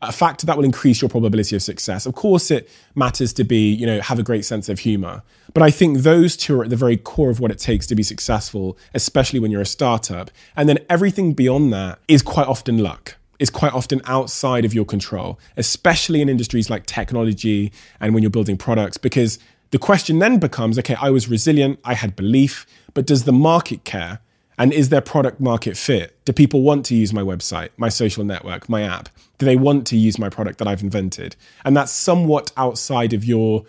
a 0.00 0.12
factor 0.12 0.46
that 0.46 0.56
will 0.56 0.64
increase 0.64 1.02
your 1.02 1.08
probability 1.10 1.54
of 1.54 1.62
success. 1.62 2.06
Of 2.06 2.14
course, 2.14 2.50
it 2.50 2.68
matters 2.94 3.32
to 3.34 3.44
be, 3.44 3.72
you 3.72 3.86
know, 3.86 4.00
have 4.00 4.18
a 4.18 4.22
great 4.22 4.44
sense 4.44 4.68
of 4.68 4.78
humor. 4.78 5.22
But 5.54 5.62
I 5.62 5.70
think 5.70 5.98
those 5.98 6.36
two 6.36 6.60
are 6.60 6.64
at 6.64 6.70
the 6.70 6.76
very 6.76 6.96
core 6.96 7.30
of 7.30 7.40
what 7.40 7.52
it 7.52 7.58
takes 7.58 7.86
to 7.86 7.94
be 7.94 8.02
successful, 8.02 8.76
especially 8.92 9.38
when 9.38 9.50
you're 9.50 9.62
a 9.62 9.66
startup. 9.66 10.30
And 10.56 10.68
then 10.68 10.78
everything 10.90 11.32
beyond 11.32 11.72
that 11.72 12.00
is 12.08 12.22
quite 12.22 12.48
often 12.48 12.78
luck 12.78 13.16
is 13.38 13.50
quite 13.50 13.72
often 13.72 14.00
outside 14.06 14.64
of 14.64 14.72
your 14.72 14.84
control, 14.84 15.38
especially 15.56 16.20
in 16.20 16.28
industries 16.28 16.70
like 16.70 16.86
technology 16.86 17.72
and 18.00 18.14
when 18.14 18.22
you're 18.22 18.30
building 18.30 18.56
products, 18.56 18.96
because 18.96 19.38
the 19.70 19.78
question 19.78 20.18
then 20.20 20.38
becomes 20.38 20.78
okay, 20.78 20.96
I 21.00 21.10
was 21.10 21.28
resilient, 21.28 21.80
I 21.84 21.94
had 21.94 22.14
belief, 22.14 22.66
but 22.94 23.06
does 23.06 23.24
the 23.24 23.32
market 23.32 23.84
care? 23.84 24.20
And 24.56 24.72
is 24.72 24.88
there 24.88 25.00
product 25.00 25.40
market 25.40 25.76
fit? 25.76 26.16
Do 26.24 26.32
people 26.32 26.62
want 26.62 26.86
to 26.86 26.94
use 26.94 27.12
my 27.12 27.22
website, 27.22 27.70
my 27.76 27.88
social 27.88 28.22
network, 28.22 28.68
my 28.68 28.82
app? 28.82 29.08
Do 29.38 29.46
they 29.46 29.56
want 29.56 29.84
to 29.88 29.96
use 29.96 30.16
my 30.16 30.28
product 30.28 30.58
that 30.58 30.68
I've 30.68 30.80
invented? 30.80 31.34
And 31.64 31.76
that's 31.76 31.90
somewhat 31.90 32.52
outside 32.56 33.12
of 33.12 33.24
your 33.24 33.64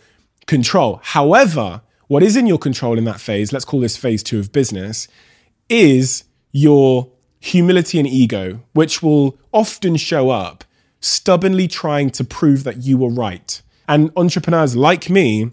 control. 0.46 1.00
However, 1.04 1.82
what 2.08 2.24
is 2.24 2.36
in 2.36 2.48
your 2.48 2.60
control 2.60 2.98
in 2.98 3.04
that 3.06 3.20
phase, 3.20 3.52
let's 3.52 3.66
call 3.66 3.80
this 3.80 3.98
phase 3.98 4.22
two 4.24 4.40
of 4.40 4.52
business, 4.52 5.08
is 5.70 6.24
your 6.52 7.12
humility 7.40 8.00
and 8.00 8.08
ego, 8.08 8.62
which 8.74 9.02
will 9.04 9.38
often 9.52 9.96
show 9.96 10.30
up 10.30 10.64
stubbornly 11.00 11.68
trying 11.68 12.10
to 12.10 12.24
prove 12.24 12.64
that 12.64 12.78
you 12.78 12.98
were 12.98 13.10
right. 13.10 13.62
And 13.88 14.12
entrepreneurs 14.16 14.75
like 14.75 15.10
me 15.10 15.52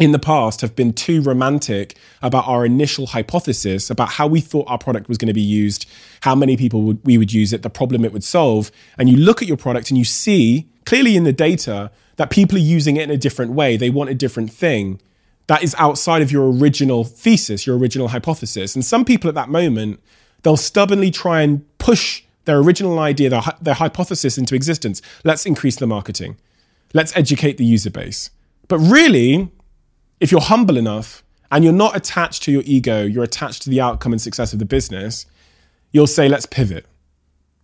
in 0.00 0.12
the 0.12 0.18
past 0.18 0.60
have 0.60 0.76
been 0.76 0.92
too 0.92 1.20
romantic 1.20 1.96
about 2.22 2.46
our 2.46 2.64
initial 2.64 3.08
hypothesis 3.08 3.90
about 3.90 4.10
how 4.10 4.26
we 4.26 4.40
thought 4.40 4.68
our 4.68 4.78
product 4.78 5.08
was 5.08 5.18
going 5.18 5.28
to 5.28 5.34
be 5.34 5.40
used, 5.40 5.86
how 6.22 6.34
many 6.34 6.56
people 6.56 6.82
would, 6.82 7.00
we 7.04 7.18
would 7.18 7.32
use 7.32 7.52
it, 7.52 7.62
the 7.62 7.70
problem 7.70 8.04
it 8.04 8.12
would 8.12 8.24
solve. 8.24 8.70
And 8.96 9.08
you 9.08 9.16
look 9.16 9.42
at 9.42 9.48
your 9.48 9.56
product 9.56 9.90
and 9.90 9.98
you 9.98 10.04
see 10.04 10.68
clearly 10.84 11.16
in 11.16 11.24
the 11.24 11.32
data 11.32 11.90
that 12.18 12.30
people 12.30 12.58
are 12.58 12.60
using 12.60 12.96
it 12.96 13.04
in 13.04 13.10
a 13.10 13.16
different 13.16 13.52
way. 13.52 13.76
They 13.76 13.90
want 13.90 14.10
a 14.10 14.14
different 14.14 14.52
thing 14.52 15.00
that 15.46 15.62
is 15.62 15.74
outside 15.78 16.20
of 16.20 16.30
your 16.30 16.52
original 16.52 17.04
thesis, 17.04 17.66
your 17.66 17.78
original 17.78 18.08
hypothesis. 18.08 18.74
And 18.74 18.84
some 18.84 19.04
people 19.04 19.28
at 19.28 19.34
that 19.34 19.48
moment, 19.48 20.00
they'll 20.42 20.58
stubbornly 20.58 21.10
try 21.10 21.40
and 21.40 21.64
push 21.78 22.24
their 22.44 22.58
original 22.58 22.98
idea, 22.98 23.30
their, 23.30 23.42
their 23.62 23.74
hypothesis 23.74 24.36
into 24.36 24.54
existence. 24.54 25.00
Let's 25.24 25.46
increase 25.46 25.76
the 25.76 25.86
marketing. 25.86 26.36
Let's 26.92 27.16
educate 27.16 27.56
the 27.56 27.64
user 27.64 27.90
base. 27.90 28.30
But 28.66 28.78
really, 28.78 29.50
if 30.20 30.32
you're 30.32 30.40
humble 30.40 30.76
enough 30.76 31.22
and 31.52 31.64
you're 31.64 31.72
not 31.72 31.96
attached 31.96 32.42
to 32.42 32.52
your 32.52 32.62
ego, 32.66 33.04
you're 33.04 33.24
attached 33.24 33.62
to 33.62 33.70
the 33.70 33.80
outcome 33.80 34.12
and 34.12 34.20
success 34.20 34.52
of 34.52 34.58
the 34.58 34.64
business, 34.64 35.24
you'll 35.92 36.06
say, 36.06 36.28
let's 36.28 36.46
pivot. 36.46 36.84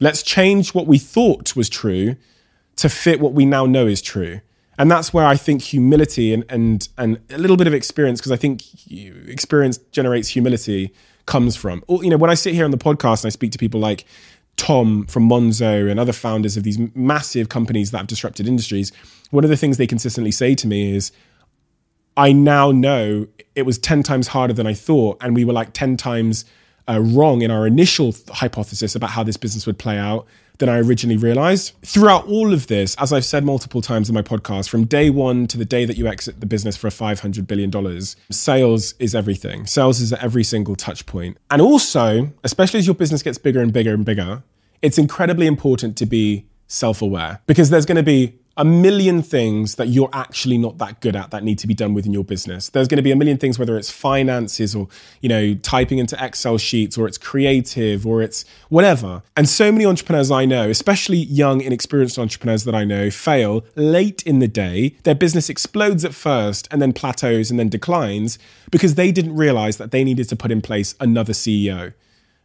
Let's 0.00 0.22
change 0.22 0.74
what 0.74 0.86
we 0.86 0.98
thought 0.98 1.56
was 1.56 1.68
true 1.68 2.16
to 2.76 2.88
fit 2.88 3.20
what 3.20 3.32
we 3.32 3.44
now 3.44 3.66
know 3.66 3.86
is 3.86 4.02
true. 4.02 4.40
And 4.76 4.90
that's 4.90 5.14
where 5.14 5.24
I 5.24 5.36
think 5.36 5.62
humility 5.62 6.34
and 6.34 6.44
and 6.48 6.88
and 6.98 7.20
a 7.30 7.38
little 7.38 7.56
bit 7.56 7.66
of 7.66 7.74
experience, 7.74 8.20
because 8.20 8.32
I 8.32 8.36
think 8.36 8.62
experience 9.28 9.78
generates 9.92 10.28
humility, 10.28 10.92
comes 11.26 11.56
from. 11.56 11.84
You 11.88 12.10
know, 12.10 12.16
when 12.16 12.30
I 12.30 12.34
sit 12.34 12.54
here 12.54 12.64
on 12.64 12.70
the 12.70 12.78
podcast 12.78 13.22
and 13.22 13.26
I 13.26 13.30
speak 13.30 13.52
to 13.52 13.58
people 13.58 13.80
like 13.80 14.04
Tom 14.56 15.06
from 15.06 15.28
Monzo 15.28 15.90
and 15.90 15.98
other 15.98 16.12
founders 16.12 16.56
of 16.56 16.62
these 16.62 16.78
massive 16.94 17.48
companies 17.48 17.90
that 17.92 17.98
have 17.98 18.06
disrupted 18.06 18.48
industries, 18.48 18.92
one 19.30 19.44
of 19.44 19.50
the 19.50 19.56
things 19.56 19.76
they 19.76 19.86
consistently 19.86 20.30
say 20.30 20.54
to 20.54 20.66
me 20.66 20.94
is, 20.94 21.12
I 22.16 22.32
now 22.32 22.70
know 22.70 23.26
it 23.54 23.62
was 23.62 23.78
10 23.78 24.02
times 24.02 24.28
harder 24.28 24.52
than 24.52 24.66
I 24.66 24.74
thought. 24.74 25.18
And 25.20 25.34
we 25.34 25.44
were 25.44 25.52
like 25.52 25.72
10 25.72 25.96
times 25.96 26.44
uh, 26.88 27.00
wrong 27.00 27.42
in 27.42 27.50
our 27.50 27.66
initial 27.66 28.12
th- 28.12 28.28
hypothesis 28.28 28.94
about 28.94 29.10
how 29.10 29.22
this 29.22 29.36
business 29.36 29.66
would 29.66 29.78
play 29.78 29.98
out 29.98 30.26
than 30.58 30.68
I 30.68 30.78
originally 30.78 31.16
realized. 31.16 31.72
Throughout 31.82 32.26
all 32.26 32.52
of 32.52 32.68
this, 32.68 32.94
as 32.96 33.12
I've 33.12 33.24
said 33.24 33.44
multiple 33.44 33.82
times 33.82 34.08
in 34.08 34.14
my 34.14 34.22
podcast, 34.22 34.68
from 34.68 34.84
day 34.84 35.10
one 35.10 35.46
to 35.48 35.58
the 35.58 35.64
day 35.64 35.84
that 35.84 35.96
you 35.96 36.06
exit 36.06 36.40
the 36.40 36.46
business 36.46 36.76
for 36.76 36.86
a 36.86 36.90
$500 36.90 37.46
billion, 37.46 38.00
sales 38.30 38.94
is 38.98 39.14
everything. 39.14 39.66
Sales 39.66 40.00
is 40.00 40.12
at 40.12 40.22
every 40.22 40.44
single 40.44 40.76
touch 40.76 41.06
point. 41.06 41.38
And 41.50 41.60
also, 41.60 42.32
especially 42.44 42.78
as 42.78 42.86
your 42.86 42.94
business 42.94 43.22
gets 43.22 43.38
bigger 43.38 43.60
and 43.60 43.72
bigger 43.72 43.94
and 43.94 44.04
bigger, 44.04 44.42
it's 44.82 44.98
incredibly 44.98 45.46
important 45.46 45.96
to 45.96 46.06
be 46.06 46.46
self 46.66 47.02
aware 47.02 47.40
because 47.46 47.70
there's 47.70 47.86
going 47.86 47.96
to 47.96 48.02
be 48.02 48.38
a 48.56 48.64
million 48.64 49.22
things 49.22 49.74
that 49.76 49.88
you're 49.88 50.10
actually 50.12 50.58
not 50.58 50.78
that 50.78 51.00
good 51.00 51.16
at 51.16 51.30
that 51.30 51.42
need 51.42 51.58
to 51.58 51.66
be 51.66 51.74
done 51.74 51.94
within 51.94 52.12
your 52.12 52.24
business. 52.24 52.68
There's 52.68 52.86
going 52.86 52.98
to 52.98 53.02
be 53.02 53.10
a 53.10 53.16
million 53.16 53.36
things, 53.36 53.58
whether 53.58 53.76
it's 53.76 53.90
finances 53.90 54.74
or, 54.74 54.88
you 55.20 55.28
know, 55.28 55.54
typing 55.54 55.98
into 55.98 56.16
Excel 56.24 56.58
sheets 56.58 56.96
or 56.96 57.06
it's 57.06 57.18
creative 57.18 58.06
or 58.06 58.22
it's 58.22 58.44
whatever. 58.68 59.22
And 59.36 59.48
so 59.48 59.72
many 59.72 59.84
entrepreneurs 59.84 60.30
I 60.30 60.44
know, 60.44 60.68
especially 60.68 61.18
young, 61.18 61.60
inexperienced 61.60 62.18
entrepreneurs 62.18 62.64
that 62.64 62.74
I 62.74 62.84
know, 62.84 63.10
fail 63.10 63.64
late 63.74 64.22
in 64.22 64.38
the 64.38 64.48
day. 64.48 64.96
Their 65.02 65.14
business 65.14 65.48
explodes 65.48 66.04
at 66.04 66.14
first 66.14 66.68
and 66.70 66.80
then 66.80 66.92
plateaus 66.92 67.50
and 67.50 67.58
then 67.58 67.68
declines 67.68 68.38
because 68.70 68.94
they 68.94 69.10
didn't 69.10 69.34
realize 69.34 69.78
that 69.78 69.90
they 69.90 70.04
needed 70.04 70.28
to 70.28 70.36
put 70.36 70.50
in 70.50 70.60
place 70.60 70.94
another 71.00 71.32
CEO. 71.32 71.92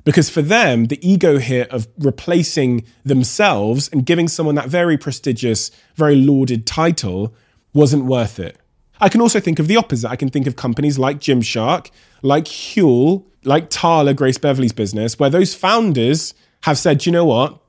Because 0.04 0.30
for 0.30 0.42
them, 0.42 0.86
the 0.86 1.08
ego 1.08 1.40
hit 1.40 1.70
of 1.72 1.88
replacing 1.98 2.86
themselves 3.04 3.90
and 3.90 4.06
giving 4.06 4.28
someone 4.28 4.56
that 4.56 4.70
very 4.70 4.98
prestigious, 4.98 5.72
very 5.96 6.16
lauded 6.16 6.66
title 6.66 7.34
wasn't 7.74 8.06
worth 8.06 8.40
it. 8.40 8.58
I 9.02 9.10
can 9.10 9.22
also 9.22 9.40
think 9.40 9.60
of 9.60 9.68
the 9.68 9.78
opposite. 9.78 10.10
I 10.10 10.16
can 10.16 10.30
think 10.30 10.48
of 10.48 10.56
companies 10.56 10.98
like 10.98 11.20
Gymshark, 11.20 11.90
like 12.22 12.46
Huel, 12.46 13.26
like 13.44 13.70
Tala, 13.70 14.14
Grace 14.14 14.38
Beverley's 14.38 14.74
business, 14.74 15.20
where 15.20 15.30
those 15.30 15.54
founders 15.54 16.34
have 16.64 16.78
said, 16.78 17.06
you 17.06 17.12
know 17.12 17.26
what? 17.26 17.62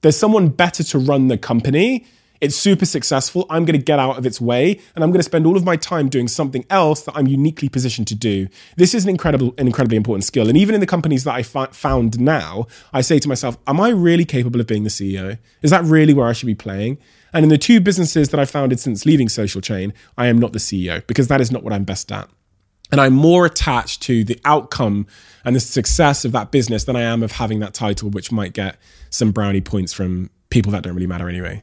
There's 0.00 0.16
someone 0.16 0.48
better 0.48 0.82
to 0.82 0.98
run 0.98 1.28
the 1.28 1.38
company 1.38 2.06
it's 2.42 2.56
super 2.56 2.84
successful. 2.84 3.46
I'm 3.48 3.64
going 3.64 3.78
to 3.78 3.84
get 3.84 4.00
out 4.00 4.18
of 4.18 4.26
its 4.26 4.40
way 4.40 4.80
and 4.96 5.04
I'm 5.04 5.10
going 5.10 5.20
to 5.20 5.24
spend 5.24 5.46
all 5.46 5.56
of 5.56 5.64
my 5.64 5.76
time 5.76 6.08
doing 6.08 6.26
something 6.26 6.66
else 6.70 7.02
that 7.02 7.16
I'm 7.16 7.28
uniquely 7.28 7.68
positioned 7.68 8.08
to 8.08 8.16
do. 8.16 8.48
This 8.76 8.94
is 8.94 9.04
an 9.04 9.10
incredible, 9.10 9.54
an 9.58 9.68
incredibly 9.68 9.96
important 9.96 10.24
skill. 10.24 10.48
And 10.48 10.58
even 10.58 10.74
in 10.74 10.80
the 10.80 10.86
companies 10.86 11.22
that 11.22 11.34
I 11.34 11.44
found 11.44 12.18
now, 12.18 12.66
I 12.92 13.00
say 13.00 13.20
to 13.20 13.28
myself, 13.28 13.56
am 13.68 13.80
I 13.80 13.90
really 13.90 14.24
capable 14.24 14.60
of 14.60 14.66
being 14.66 14.82
the 14.82 14.90
CEO? 14.90 15.38
Is 15.62 15.70
that 15.70 15.84
really 15.84 16.12
where 16.12 16.26
I 16.26 16.32
should 16.32 16.46
be 16.46 16.56
playing? 16.56 16.98
And 17.32 17.44
in 17.44 17.48
the 17.48 17.56
two 17.56 17.80
businesses 17.80 18.30
that 18.30 18.40
I 18.40 18.44
founded 18.44 18.80
since 18.80 19.06
leaving 19.06 19.28
Social 19.28 19.60
Chain, 19.60 19.94
I 20.18 20.26
am 20.26 20.36
not 20.36 20.52
the 20.52 20.58
CEO 20.58 21.06
because 21.06 21.28
that 21.28 21.40
is 21.40 21.52
not 21.52 21.62
what 21.62 21.72
I'm 21.72 21.84
best 21.84 22.10
at. 22.10 22.28
And 22.90 23.00
I'm 23.00 23.14
more 23.14 23.46
attached 23.46 24.02
to 24.02 24.24
the 24.24 24.38
outcome 24.44 25.06
and 25.44 25.54
the 25.54 25.60
success 25.60 26.24
of 26.24 26.32
that 26.32 26.50
business 26.50 26.84
than 26.84 26.96
I 26.96 27.02
am 27.02 27.22
of 27.22 27.32
having 27.32 27.60
that 27.60 27.72
title, 27.72 28.10
which 28.10 28.32
might 28.32 28.52
get 28.52 28.78
some 29.10 29.30
brownie 29.30 29.60
points 29.60 29.92
from 29.92 30.28
people 30.50 30.72
that 30.72 30.82
don't 30.82 30.94
really 30.94 31.06
matter 31.06 31.28
anyway 31.28 31.62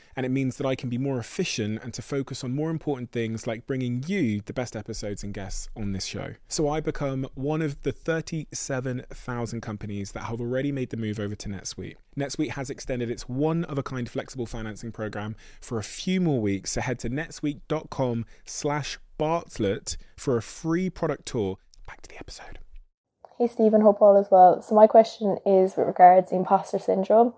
and 0.15 0.25
it 0.25 0.29
means 0.29 0.57
that 0.57 0.65
I 0.65 0.75
can 0.75 0.89
be 0.89 0.97
more 0.97 1.19
efficient 1.19 1.83
and 1.83 1.93
to 1.93 2.01
focus 2.01 2.43
on 2.43 2.53
more 2.53 2.69
important 2.69 3.11
things 3.11 3.47
like 3.47 3.67
bringing 3.67 4.03
you 4.07 4.41
the 4.45 4.53
best 4.53 4.75
episodes 4.75 5.23
and 5.23 5.33
guests 5.33 5.69
on 5.75 5.91
this 5.91 6.05
show. 6.05 6.35
So 6.47 6.69
I 6.69 6.79
become 6.79 7.27
one 7.33 7.61
of 7.61 7.81
the 7.83 7.91
37,000 7.91 9.61
companies 9.61 10.11
that 10.11 10.23
have 10.23 10.41
already 10.41 10.71
made 10.71 10.89
the 10.89 10.97
move 10.97 11.19
over 11.19 11.35
to 11.35 11.49
NetSuite. 11.49 11.95
NetSuite 12.17 12.51
has 12.51 12.69
extended 12.69 13.09
its 13.09 13.29
one 13.29 13.63
of 13.65 13.77
a 13.77 13.83
kind 13.83 14.09
flexible 14.09 14.45
financing 14.45 14.91
program 14.91 15.35
for 15.61 15.77
a 15.77 15.83
few 15.83 16.19
more 16.19 16.41
weeks, 16.41 16.71
so 16.71 16.81
head 16.81 16.99
to 16.99 17.09
netsuite.com 17.09 18.25
slash 18.45 18.99
Bartlett 19.17 19.97
for 20.17 20.37
a 20.37 20.41
free 20.41 20.89
product 20.89 21.27
tour. 21.27 21.57
Back 21.85 22.01
to 22.01 22.09
the 22.09 22.17
episode. 22.17 22.59
Hey 23.37 23.47
Stephen, 23.47 23.81
hope 23.81 24.01
all 24.01 24.19
is 24.21 24.27
well. 24.29 24.61
So 24.61 24.75
my 24.75 24.87
question 24.87 25.37
is 25.45 25.75
with 25.75 25.87
regards 25.87 26.31
imposter 26.31 26.77
syndrome. 26.77 27.33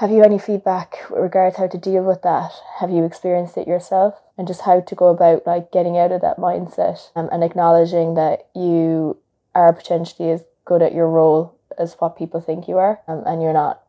Have 0.00 0.10
you 0.10 0.22
any 0.22 0.38
feedback 0.38 0.96
regards 1.10 1.58
how 1.58 1.66
to 1.66 1.76
deal 1.76 2.02
with 2.02 2.22
that? 2.22 2.52
Have 2.78 2.88
you 2.88 3.04
experienced 3.04 3.58
it 3.58 3.68
yourself? 3.68 4.14
And 4.38 4.48
just 4.48 4.62
how 4.62 4.80
to 4.80 4.94
go 4.94 5.08
about 5.08 5.46
like 5.46 5.70
getting 5.70 5.98
out 5.98 6.10
of 6.10 6.22
that 6.22 6.38
mindset 6.38 7.10
um, 7.14 7.28
and 7.30 7.44
acknowledging 7.44 8.14
that 8.14 8.46
you 8.54 9.18
are 9.54 9.74
potentially 9.74 10.30
as 10.30 10.42
good 10.64 10.80
at 10.80 10.94
your 10.94 11.06
role 11.06 11.54
as 11.78 11.96
what 11.98 12.16
people 12.16 12.40
think 12.40 12.66
you 12.66 12.78
are 12.78 13.00
um, 13.06 13.24
and 13.26 13.42
you're 13.42 13.52
not 13.52 13.82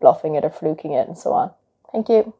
bluffing 0.00 0.36
it 0.36 0.44
or 0.44 0.50
fluking 0.50 0.92
it 0.92 1.08
and 1.08 1.18
so 1.18 1.32
on. 1.32 1.50
Thank 1.90 2.08
you. 2.08 2.32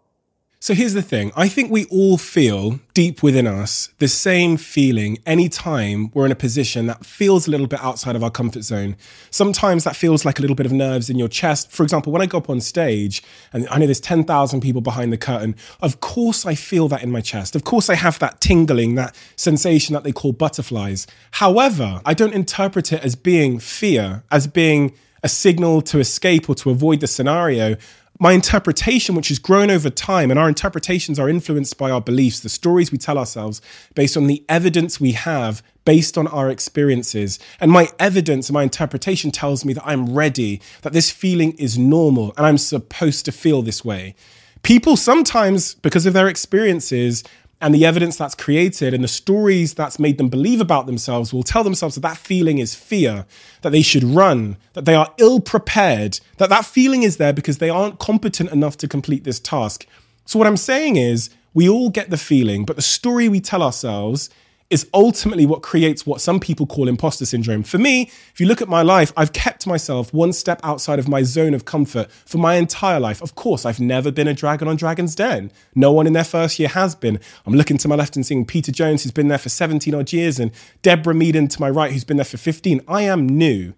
So 0.63 0.75
here's 0.75 0.93
the 0.93 1.01
thing 1.01 1.33
I 1.35 1.49
think 1.49 1.71
we 1.71 1.87
all 1.87 2.19
feel 2.19 2.81
deep 2.93 3.23
within 3.23 3.47
us 3.47 3.89
the 3.97 4.07
same 4.07 4.59
feeling 4.59 5.17
anytime 5.25 6.11
we're 6.13 6.27
in 6.27 6.33
a 6.33 6.37
position 6.37 6.87
that 6.87 7.07
feels 7.07 7.49
a 7.49 7.51
little 7.51 7.67
bit 7.67 7.83
outside 7.83 8.15
of 8.15 8.23
our 8.23 8.31
comfort 8.31 8.61
zone. 8.61 8.95
Sometimes 9.31 9.85
that 9.85 9.97
feels 9.97 10.27
like 10.27 10.39
a 10.39 10.43
little 10.43 10.55
bit 10.55 10.67
of 10.67 10.73
nerves 10.73 11.09
in 11.09 11.19
your 11.19 11.29
chest. 11.29 11.73
For 11.73 11.83
example, 11.83 12.13
when 12.13 12.21
I 12.21 12.27
go 12.27 12.37
up 12.37 12.51
on 12.51 12.61
stage 12.61 13.23
and 13.55 13.67
I 13.71 13.79
know 13.79 13.87
there's 13.87 14.01
10,000 14.01 14.61
people 14.61 14.83
behind 14.83 15.15
the 15.15 15.17
curtain, 15.17 15.57
of 15.81 16.01
course 16.01 16.45
I 16.45 16.55
feel 16.55 16.89
that 16.89 17.03
in 17.03 17.11
my 17.11 17.23
chest. 17.23 17.57
Of 17.57 17.65
course 17.65 17.89
I 17.89 17.95
have 17.95 18.19
that 18.19 18.43
tingling, 18.43 18.97
that 18.97 19.17
sensation 19.37 19.95
that 19.95 20.05
they 20.05 20.13
call 20.13 20.33
butterflies. 20.33 21.07
However, 21.31 22.03
I 22.05 22.13
don't 22.13 22.35
interpret 22.35 22.93
it 22.93 23.03
as 23.03 23.17
being 23.17 23.61
fear, 23.61 24.25
as 24.31 24.47
being 24.47 24.93
a 25.23 25.29
signal 25.31 25.81
to 25.83 26.01
escape 26.01 26.51
or 26.51 26.55
to 26.57 26.69
avoid 26.69 27.01
the 27.01 27.07
scenario 27.07 27.77
my 28.23 28.33
interpretation, 28.33 29.15
which 29.15 29.29
has 29.29 29.39
grown 29.39 29.71
over 29.71 29.89
time, 29.89 30.31
and 30.31 30.39
our 30.39 30.49
interpretations 30.49 31.19
are 31.19 31.29
influenced 31.29 31.79
by 31.79 31.91
our 31.91 32.03
beliefs, 32.03 32.41
the 32.41 32.51
stories 32.51 32.93
we 32.93 32.99
tell 32.99 33.17
ourselves 33.17 33.63
based 33.95 34.15
on 34.15 34.27
the 34.27 34.45
evidence 34.47 35.01
we 35.01 35.13
have 35.13 35.63
based 35.87 36.19
on 36.19 36.27
our 36.27 36.51
experiences. 36.51 37.39
And 37.61 37.73
my 37.73 37.89
evidence, 37.99 38.51
and 38.51 38.55
my 38.55 38.63
interpretation 38.63 39.31
tells 39.31 39.65
me 39.65 39.73
that 39.73 39.87
I'm 39.87 40.15
ready, 40.15 40.61
that 40.83 40.93
this 40.93 41.11
feeling 41.11 41.53
is 41.53 41.79
normal, 41.79 42.35
and 42.37 42.45
I'm 42.45 42.59
supposed 42.59 43.25
to 43.25 43.33
feel 43.33 43.63
this 43.63 43.87
way. 43.87 44.15
People 44.63 44.99
sometimes, 44.99 45.75
because 45.77 46.05
of 46.05 46.13
their 46.13 46.29
experiences, 46.29 47.25
and 47.61 47.75
the 47.75 47.85
evidence 47.85 48.17
that's 48.17 48.35
created 48.35 48.95
and 48.95 49.05
the 49.05 49.09
stories 49.09 49.75
that's 49.75 49.99
made 49.99 50.19
them 50.19 50.29
believe 50.29 50.61
about 50.61 50.87
themselves 50.87 51.33
will 51.33 51.43
tell 51.43 51.63
themselves 51.63 51.95
that 51.95 52.01
that 52.01 52.17
feeling 52.17 52.59
is 52.59 52.75
fear, 52.75 53.27
that 53.63 53.71
they 53.71 53.83
should 53.83 54.03
run, 54.03 54.57
that 54.73 54.87
they 54.87 54.95
are 54.95 55.13
ill 55.19 55.41
prepared, 55.41 56.21
that 56.39 56.49
that 56.49 56.65
feeling 56.65 57.03
is 57.03 57.19
there 57.19 57.33
because 57.33 57.59
they 57.59 57.69
aren't 57.69 57.99
competent 57.99 58.51
enough 58.51 58.77
to 58.79 58.89
complete 58.89 59.25
this 59.25 59.39
task. 59.41 59.87
So, 60.25 60.39
what 60.39 60.49
I'm 60.49 60.57
saying 60.57 60.97
is, 60.97 61.31
we 61.53 61.69
all 61.69 61.91
get 61.91 62.11
the 62.11 62.17
feeling, 62.17 62.65
but 62.65 62.77
the 62.77 62.83
story 62.83 63.29
we 63.29 63.41
tell 63.41 63.63
ourselves 63.63 64.31
is 64.71 64.89
ultimately 64.95 65.45
what 65.45 65.63
creates 65.63 66.07
what 66.07 66.21
some 66.21 66.39
people 66.39 66.65
call 66.65 66.87
imposter 66.87 67.27
syndrome. 67.27 67.65
For 67.65 67.77
me, 67.77 68.03
if 68.33 68.41
you 68.41 68.47
look 68.47 68.63
at 68.63 68.69
my 68.69 68.83
life, 68.83 69.13
I've 69.17 69.33
kept 69.33 69.67
myself 69.67 70.15
one 70.15 70.33
step 70.33 70.61
outside 70.63 71.01
of 71.01 71.09
my 71.09 71.25
zone 71.25 71.55
of 71.55 71.65
comfort 71.65 72.11
for 72.11 72.39
my 72.39 72.55
entire 72.55 73.01
life. 73.01 73.21
Of 73.21 73.35
course, 73.35 73.67
I've 73.67 73.81
never 73.81 74.13
been 74.13 74.29
a 74.29 74.35
dragon 74.35 74.69
on 74.69 74.77
Dragon's 74.77 75.17
Den. 75.17 75.51
No 75.75 75.91
one 75.91 76.07
in 76.07 76.13
their 76.13 76.25
first 76.25 76.61
year 76.61 76.69
has 76.69 76.95
been. 76.95 77.19
I'm 77.45 77.55
looking 77.55 77.79
to 77.79 77.89
my 77.89 77.97
left 77.97 78.15
and 78.15 78.25
seeing 78.25 78.47
Peter 78.47 78.71
Jones, 78.71 79.03
who's 79.03 79.13
been 79.13 79.29
there 79.29 79.39
for 79.39 79.49
17 79.49 79.93
odd 79.93 80.13
years, 80.13 80.39
and 80.39 80.53
Deborah 80.83 81.15
Meaden 81.15 81.51
to 81.51 81.61
my 81.61 81.69
right, 81.69 81.93
who's 81.93 82.05
been 82.05 82.17
there 82.19 82.25
for 82.25 82.37
15. 82.37 82.81
I 82.87 83.03
am 83.03 83.29
new. 83.29 83.75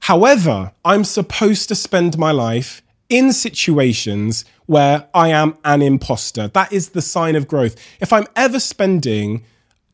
However, 0.00 0.72
I'm 0.84 1.04
supposed 1.04 1.68
to 1.70 1.74
spend 1.74 2.18
my 2.18 2.32
life 2.32 2.82
in 3.08 3.32
situations 3.32 4.44
where 4.66 5.08
I 5.14 5.28
am 5.28 5.56
an 5.64 5.80
imposter. 5.80 6.48
That 6.48 6.70
is 6.70 6.90
the 6.90 7.00
sign 7.00 7.34
of 7.36 7.48
growth. 7.48 7.76
If 8.00 8.12
I'm 8.12 8.26
ever 8.36 8.60
spending 8.60 9.44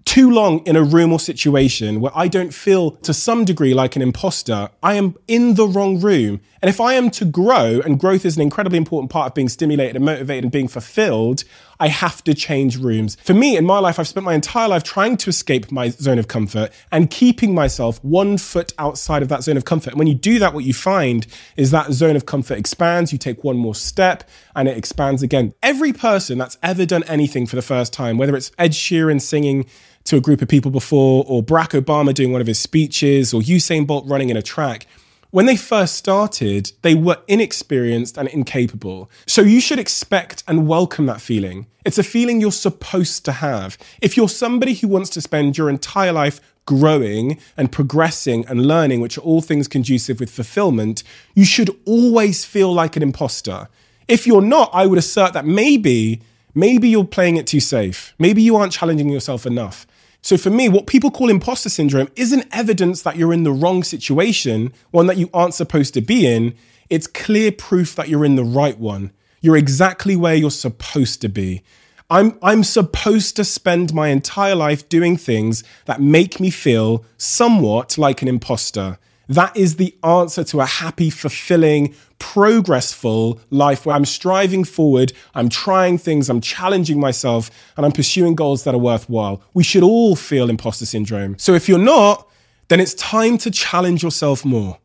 too 0.04 0.30
long 0.30 0.60
in 0.66 0.76
a 0.76 0.82
room 0.82 1.12
or 1.12 1.20
situation 1.20 2.00
where 2.00 2.12
I 2.14 2.28
don't 2.28 2.52
feel 2.52 2.92
to 2.92 3.14
some 3.14 3.44
degree 3.44 3.74
like 3.74 3.96
an 3.96 4.02
imposter, 4.02 4.70
I 4.82 4.94
am 4.94 5.16
in 5.28 5.54
the 5.54 5.66
wrong 5.66 6.00
room. 6.00 6.40
And 6.62 6.68
if 6.68 6.80
I 6.80 6.94
am 6.94 7.10
to 7.12 7.24
grow, 7.24 7.80
and 7.84 7.98
growth 7.98 8.26
is 8.26 8.36
an 8.36 8.42
incredibly 8.42 8.76
important 8.76 9.10
part 9.10 9.28
of 9.28 9.34
being 9.34 9.48
stimulated 9.48 9.96
and 9.96 10.04
motivated 10.04 10.44
and 10.44 10.52
being 10.52 10.68
fulfilled, 10.68 11.44
I 11.78 11.88
have 11.88 12.22
to 12.24 12.34
change 12.34 12.76
rooms. 12.76 13.16
For 13.22 13.32
me, 13.32 13.56
in 13.56 13.64
my 13.64 13.78
life, 13.78 13.98
I've 13.98 14.08
spent 14.08 14.26
my 14.26 14.34
entire 14.34 14.68
life 14.68 14.82
trying 14.82 15.16
to 15.18 15.30
escape 15.30 15.72
my 15.72 15.88
zone 15.88 16.18
of 16.18 16.28
comfort 16.28 16.70
and 16.92 17.10
keeping 17.10 17.54
myself 17.54 18.02
one 18.04 18.36
foot 18.36 18.74
outside 18.78 19.22
of 19.22 19.30
that 19.30 19.42
zone 19.42 19.56
of 19.56 19.64
comfort. 19.64 19.90
And 19.90 19.98
when 19.98 20.08
you 20.08 20.14
do 20.14 20.38
that, 20.38 20.52
what 20.52 20.64
you 20.64 20.74
find 20.74 21.26
is 21.56 21.70
that 21.70 21.92
zone 21.92 22.16
of 22.16 22.26
comfort 22.26 22.58
expands. 22.58 23.12
You 23.12 23.18
take 23.18 23.42
one 23.42 23.56
more 23.56 23.74
step 23.74 24.28
and 24.54 24.68
it 24.68 24.76
expands 24.76 25.22
again. 25.22 25.54
Every 25.62 25.94
person 25.94 26.36
that's 26.36 26.58
ever 26.62 26.84
done 26.84 27.04
anything 27.04 27.46
for 27.46 27.56
the 27.56 27.62
first 27.62 27.94
time, 27.94 28.18
whether 28.18 28.36
it's 28.36 28.52
Ed 28.58 28.72
Sheeran 28.72 29.22
singing, 29.22 29.64
to 30.04 30.16
a 30.16 30.20
group 30.20 30.42
of 30.42 30.48
people 30.48 30.70
before, 30.70 31.24
or 31.26 31.42
Barack 31.42 31.80
Obama 31.80 32.12
doing 32.12 32.32
one 32.32 32.40
of 32.40 32.46
his 32.46 32.58
speeches, 32.58 33.32
or 33.32 33.40
Usain 33.40 33.86
Bolt 33.86 34.06
running 34.06 34.30
in 34.30 34.36
a 34.36 34.42
track. 34.42 34.86
When 35.30 35.46
they 35.46 35.56
first 35.56 35.94
started, 35.94 36.72
they 36.82 36.96
were 36.96 37.18
inexperienced 37.28 38.18
and 38.18 38.28
incapable. 38.28 39.08
So 39.26 39.42
you 39.42 39.60
should 39.60 39.78
expect 39.78 40.42
and 40.48 40.66
welcome 40.66 41.06
that 41.06 41.20
feeling. 41.20 41.66
It's 41.84 41.98
a 41.98 42.02
feeling 42.02 42.40
you're 42.40 42.50
supposed 42.50 43.24
to 43.26 43.32
have. 43.32 43.78
If 44.02 44.16
you're 44.16 44.28
somebody 44.28 44.74
who 44.74 44.88
wants 44.88 45.08
to 45.10 45.20
spend 45.20 45.56
your 45.56 45.70
entire 45.70 46.12
life 46.12 46.40
growing 46.66 47.38
and 47.56 47.70
progressing 47.70 48.44
and 48.46 48.66
learning, 48.66 49.00
which 49.00 49.18
are 49.18 49.22
all 49.22 49.40
things 49.40 49.68
conducive 49.68 50.18
with 50.18 50.30
fulfillment, 50.30 51.04
you 51.34 51.44
should 51.44 51.70
always 51.84 52.44
feel 52.44 52.72
like 52.72 52.96
an 52.96 53.02
imposter. 53.02 53.68
If 54.08 54.26
you're 54.26 54.42
not, 54.42 54.70
I 54.72 54.86
would 54.86 54.98
assert 54.98 55.32
that 55.34 55.46
maybe, 55.46 56.22
maybe 56.56 56.88
you're 56.88 57.04
playing 57.04 57.36
it 57.36 57.46
too 57.46 57.60
safe. 57.60 58.14
Maybe 58.18 58.42
you 58.42 58.56
aren't 58.56 58.72
challenging 58.72 59.08
yourself 59.08 59.46
enough. 59.46 59.86
So 60.22 60.36
for 60.36 60.50
me, 60.50 60.68
what 60.68 60.86
people 60.86 61.10
call 61.10 61.30
imposter 61.30 61.68
syndrome 61.68 62.08
isn't 62.16 62.46
evidence 62.52 63.02
that 63.02 63.16
you're 63.16 63.32
in 63.32 63.44
the 63.44 63.52
wrong 63.52 63.82
situation, 63.82 64.72
one 64.90 65.06
that 65.06 65.16
you 65.16 65.30
aren't 65.32 65.54
supposed 65.54 65.94
to 65.94 66.00
be 66.00 66.26
in. 66.26 66.54
It's 66.90 67.06
clear 67.06 67.52
proof 67.52 67.94
that 67.96 68.08
you're 68.08 68.24
in 68.24 68.36
the 68.36 68.44
right 68.44 68.78
one. 68.78 69.12
You're 69.40 69.56
exactly 69.56 70.16
where 70.16 70.34
you're 70.34 70.50
supposed 70.50 71.20
to 71.22 71.28
be. 71.28 71.62
I'm, 72.10 72.38
I'm 72.42 72.64
supposed 72.64 73.36
to 73.36 73.44
spend 73.44 73.94
my 73.94 74.08
entire 74.08 74.56
life 74.56 74.88
doing 74.88 75.16
things 75.16 75.62
that 75.84 76.00
make 76.00 76.40
me 76.40 76.50
feel 76.50 77.04
somewhat 77.16 77.96
like 77.96 78.20
an 78.20 78.28
imposter. 78.28 78.98
That 79.30 79.56
is 79.56 79.76
the 79.76 79.94
answer 80.02 80.42
to 80.42 80.60
a 80.60 80.66
happy, 80.66 81.08
fulfilling, 81.08 81.94
progressful 82.18 83.38
life 83.50 83.86
where 83.86 83.94
I'm 83.94 84.04
striving 84.04 84.64
forward, 84.64 85.12
I'm 85.36 85.48
trying 85.48 85.98
things, 85.98 86.28
I'm 86.28 86.40
challenging 86.40 86.98
myself, 86.98 87.48
and 87.76 87.86
I'm 87.86 87.92
pursuing 87.92 88.34
goals 88.34 88.64
that 88.64 88.74
are 88.74 88.78
worthwhile. 88.78 89.40
We 89.54 89.62
should 89.62 89.84
all 89.84 90.16
feel 90.16 90.50
imposter 90.50 90.84
syndrome. 90.84 91.38
So 91.38 91.54
if 91.54 91.68
you're 91.68 91.78
not, 91.78 92.28
then 92.66 92.80
it's 92.80 92.92
time 92.94 93.38
to 93.38 93.52
challenge 93.52 94.02
yourself 94.02 94.44
more. 94.44 94.78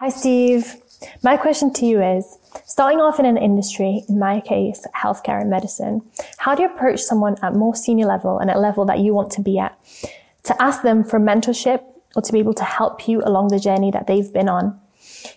Hi, 0.00 0.10
Steve. 0.10 0.74
My 1.22 1.38
question 1.38 1.72
to 1.72 1.86
you 1.86 2.02
is 2.02 2.36
starting 2.66 3.00
off 3.00 3.18
in 3.18 3.24
an 3.24 3.38
industry, 3.38 4.04
in 4.06 4.18
my 4.18 4.40
case, 4.40 4.86
healthcare 4.94 5.40
and 5.40 5.48
medicine, 5.48 6.02
how 6.36 6.54
do 6.54 6.62
you 6.62 6.68
approach 6.68 7.00
someone 7.00 7.36
at 7.40 7.54
more 7.54 7.74
senior 7.74 8.06
level 8.06 8.38
and 8.38 8.50
at 8.50 8.60
level 8.60 8.84
that 8.84 8.98
you 8.98 9.14
want 9.14 9.30
to 9.32 9.40
be 9.40 9.58
at 9.58 9.78
to 10.42 10.62
ask 10.62 10.82
them 10.82 11.02
for 11.02 11.18
mentorship 11.18 11.82
or 12.16 12.22
to 12.22 12.32
be 12.32 12.38
able 12.38 12.54
to 12.54 12.64
help 12.64 13.08
you 13.08 13.22
along 13.24 13.48
the 13.48 13.58
journey 13.58 13.90
that 13.90 14.06
they've 14.06 14.32
been 14.32 14.48
on? 14.48 14.80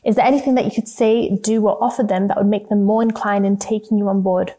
Is 0.03 0.15
there 0.15 0.25
anything 0.25 0.55
that 0.55 0.65
you 0.65 0.71
could 0.71 0.87
say, 0.87 1.35
do, 1.37 1.65
or 1.67 1.81
offer 1.83 2.03
them 2.03 2.27
that 2.27 2.37
would 2.37 2.47
make 2.47 2.69
them 2.69 2.83
more 2.83 3.01
inclined 3.01 3.45
in 3.45 3.57
taking 3.57 3.97
you 3.97 4.07
on 4.09 4.21
board? 4.21 4.53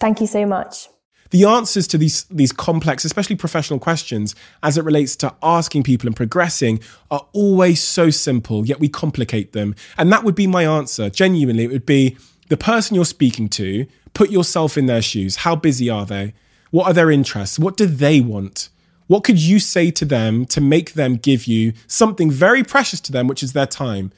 Thank 0.00 0.20
you 0.20 0.26
so 0.26 0.46
much. 0.46 0.88
The 1.30 1.44
answers 1.44 1.88
to 1.88 1.98
these, 1.98 2.24
these 2.24 2.52
complex, 2.52 3.04
especially 3.04 3.36
professional 3.36 3.80
questions, 3.80 4.36
as 4.62 4.78
it 4.78 4.84
relates 4.84 5.16
to 5.16 5.34
asking 5.42 5.82
people 5.82 6.06
and 6.06 6.14
progressing, 6.14 6.80
are 7.10 7.26
always 7.32 7.82
so 7.82 8.10
simple, 8.10 8.64
yet 8.64 8.78
we 8.78 8.88
complicate 8.88 9.52
them. 9.52 9.74
And 9.98 10.12
that 10.12 10.22
would 10.22 10.36
be 10.36 10.46
my 10.46 10.64
answer. 10.64 11.10
Genuinely, 11.10 11.64
it 11.64 11.72
would 11.72 11.86
be 11.86 12.16
the 12.48 12.56
person 12.56 12.94
you're 12.94 13.04
speaking 13.04 13.48
to, 13.48 13.86
put 14.12 14.30
yourself 14.30 14.78
in 14.78 14.86
their 14.86 15.02
shoes. 15.02 15.36
How 15.36 15.56
busy 15.56 15.90
are 15.90 16.06
they? 16.06 16.34
What 16.70 16.86
are 16.86 16.92
their 16.92 17.10
interests? 17.10 17.58
What 17.58 17.76
do 17.76 17.86
they 17.86 18.20
want? 18.20 18.68
What 19.06 19.24
could 19.24 19.38
you 19.38 19.58
say 19.58 19.90
to 19.92 20.04
them 20.04 20.46
to 20.46 20.60
make 20.60 20.94
them 20.94 21.16
give 21.16 21.46
you 21.46 21.72
something 21.86 22.30
very 22.30 22.62
precious 22.62 23.00
to 23.02 23.12
them, 23.12 23.26
which 23.26 23.42
is 23.42 23.52
their 23.52 23.66
time? 23.66 24.12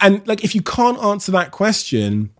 And 0.00 0.26
like, 0.28 0.44
if 0.44 0.54
you 0.54 0.62
can't 0.62 1.02
answer 1.02 1.32
that 1.32 1.52
question, 1.52 2.30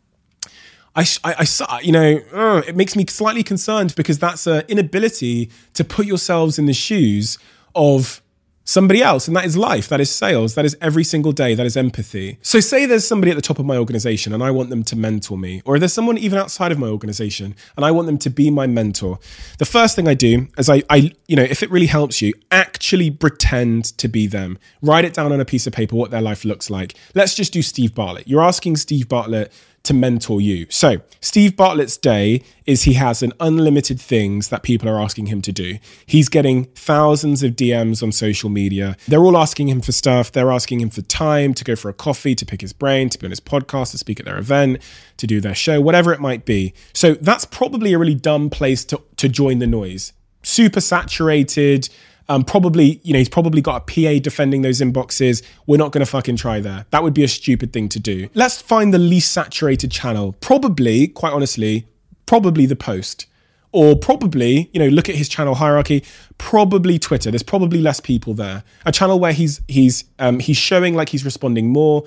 I, 0.95 1.07
I, 1.25 1.47
I 1.69 1.81
you 1.81 1.93
know, 1.93 2.63
it 2.67 2.77
makes 2.77 2.97
me 2.97 3.07
slightly 3.07 3.43
concerned 3.43 3.95
because 3.97 4.19
that's 4.19 4.47
an 4.47 4.65
inability 4.69 5.51
to 5.75 5.85
put 5.85 6.07
yourselves 6.07 6.59
in 6.59 6.67
the 6.67 6.75
shoes 6.75 7.39
of 7.75 8.23
somebody 8.67 9.01
else. 9.01 9.27
And 9.27 9.37
that 9.37 9.47
is 9.47 9.57
life, 9.57 9.89
that 9.89 10.01
is 10.01 10.15
sales, 10.15 10.55
that 10.57 10.67
is 10.67 10.77
every 10.83 11.05
single 11.05 11.33
day, 11.33 11.55
that 11.55 11.65
is 11.65 11.77
empathy. 11.77 12.39
So, 12.43 12.61
say 12.61 12.85
there's 12.85 13.07
somebody 13.07 13.31
at 13.31 13.37
the 13.37 13.43
top 13.43 13.59
of 13.59 13.65
my 13.65 13.79
organization 13.79 14.35
and 14.35 14.43
I 14.43 14.51
want 14.51 14.69
them 14.69 14.83
to 14.85 14.97
mentor 14.97 15.39
me, 15.39 15.63
or 15.65 15.79
there's 15.79 15.95
someone 15.95 16.19
even 16.19 16.39
outside 16.39 16.73
of 16.73 16.79
my 16.79 16.89
organization 16.89 17.55
and 17.77 17.87
I 17.87 17.91
want 17.93 18.07
them 18.07 18.19
to 18.19 18.31
be 18.31 18.51
my 18.51 18.67
mentor. 18.67 19.19
The 19.59 19.65
first 19.65 19.97
thing 19.97 20.07
I 20.07 20.15
do 20.15 20.49
is 20.59 20.69
I, 20.69 20.83
I 20.91 21.13
you 21.27 21.37
know, 21.37 21.45
if 21.45 21.63
it 21.63 21.71
really 21.71 21.87
helps 21.87 22.21
you, 22.21 22.35
actually 22.51 23.11
pretend 23.11 23.97
to 23.99 24.09
be 24.09 24.27
them. 24.27 24.59
Write 24.83 25.05
it 25.05 25.15
down 25.15 25.33
on 25.33 25.41
a 25.41 25.45
piece 25.45 25.67
of 25.67 25.73
paper 25.73 25.97
what 25.97 26.11
their 26.11 26.21
life 26.21 26.45
looks 26.45 26.69
like. 26.69 26.95
Let's 27.15 27.35
just 27.35 27.53
do 27.53 27.63
Steve 27.63 27.95
Bartlett. 27.95 28.29
You're 28.29 28.43
asking 28.43 28.77
Steve 28.77 29.09
Bartlett 29.09 29.53
to 29.87 29.95
mentor 29.95 30.41
you. 30.41 30.67
So, 30.69 31.01
Steve 31.21 31.57
Bartlett's 31.57 31.97
day 31.97 32.43
is 32.67 32.83
he 32.83 32.95
has 32.95 33.23
an 33.23 33.33
unlimited 33.41 34.01
things 34.01 34.49
that 34.49 34.63
people 34.63 34.89
are 34.89 35.01
asking 35.01 35.27
him 35.27 35.41
to 35.43 35.53
do. 35.53 35.79
He's 36.05 36.29
getting 36.29 36.65
thousands 36.75 37.43
of 37.43 37.53
DMs 37.53 38.03
on 38.03 38.13
social 38.13 38.51
media. 38.51 38.97
They're 39.07 39.21
all 39.21 39.37
asking 39.37 39.69
him 39.69 39.81
for 39.81 39.93
stuff. 39.93 40.33
They're 40.33 40.53
asking 40.53 40.81
him 40.81 40.91
for 40.91 41.03
time 41.03 41.55
to 41.55 41.65
go 41.65 41.77
for 41.77 41.89
a 41.89 41.95
coffee, 41.95 42.35
to 42.35 42.45
pick 42.45 42.61
his 42.61 42.73
brain, 42.73 43.09
to 43.11 43.19
be 43.19 43.27
on 43.27 43.31
his 43.31 43.41
podcast, 43.41 43.93
to 43.93 43.99
speak 43.99 44.21
at 44.21 44.27
their 44.27 44.39
event, 44.39 44.83
to 45.17 45.27
do 45.27 45.41
their 45.41 45.55
show, 45.55 45.81
whatever 45.81 46.13
it 46.13 46.21
might 46.21 46.45
be. 46.45 46.75
So, 46.93 47.15
that's 47.15 47.45
probably 47.45 47.93
a 47.93 47.99
really 47.99 48.15
dumb 48.15 48.51
place 48.51 48.85
to, 48.87 49.01
to 49.17 49.29
join 49.29 49.61
the 49.61 49.67
noise. 49.67 50.13
Super 50.43 50.81
saturated, 50.81 51.89
um, 52.29 52.45
probably, 52.45 53.01
you 53.03 53.13
know, 53.13 53.19
he's 53.19 53.29
probably 53.29 53.61
got 53.61 53.77
a 53.77 53.81
PA 53.81 54.21
defending 54.23 54.63
those 54.63 54.81
inboxes. 54.81 55.43
We're 55.67 55.77
not 55.77 55.93
going 55.93 56.05
to 56.05 56.11
fucking 56.11 56.37
try 56.37 56.61
there. 56.61 56.87
That 56.91 57.03
would 57.03 57.15
be 57.15 57.25
a 57.25 57.29
stupid 57.29 57.73
thing 57.73 57.89
to 57.91 58.01
do. 58.01 58.29
Let's 58.35 58.61
find 58.61 58.93
the 58.93 58.99
least 58.99 59.33
saturated 59.33 59.91
channel. 59.91 60.35
Probably, 60.41 61.09
quite 61.09 61.33
honestly, 61.33 61.87
probably 62.27 62.67
the 62.67 62.77
post. 62.77 63.27
Or 63.73 63.95
probably, 63.95 64.71
you 64.73 64.81
know, 64.81 64.89
look 64.89 65.09
at 65.09 65.15
his 65.15 65.29
channel 65.29 65.55
hierarchy. 65.55 66.03
Probably 66.39 66.99
Twitter. 66.99 67.31
There's 67.31 67.43
probably 67.43 67.81
less 67.81 68.01
people 68.01 68.33
there. 68.33 68.65
A 68.87 68.93
channel 68.93 69.21
where 69.21 69.33
he's 69.33 69.61
he's 69.69 70.05
um, 70.19 70.39
he's 70.39 70.57
showing 70.57 70.95
like 70.95 71.11
he's 71.11 71.27
responding 71.27 71.69
more, 71.69 72.05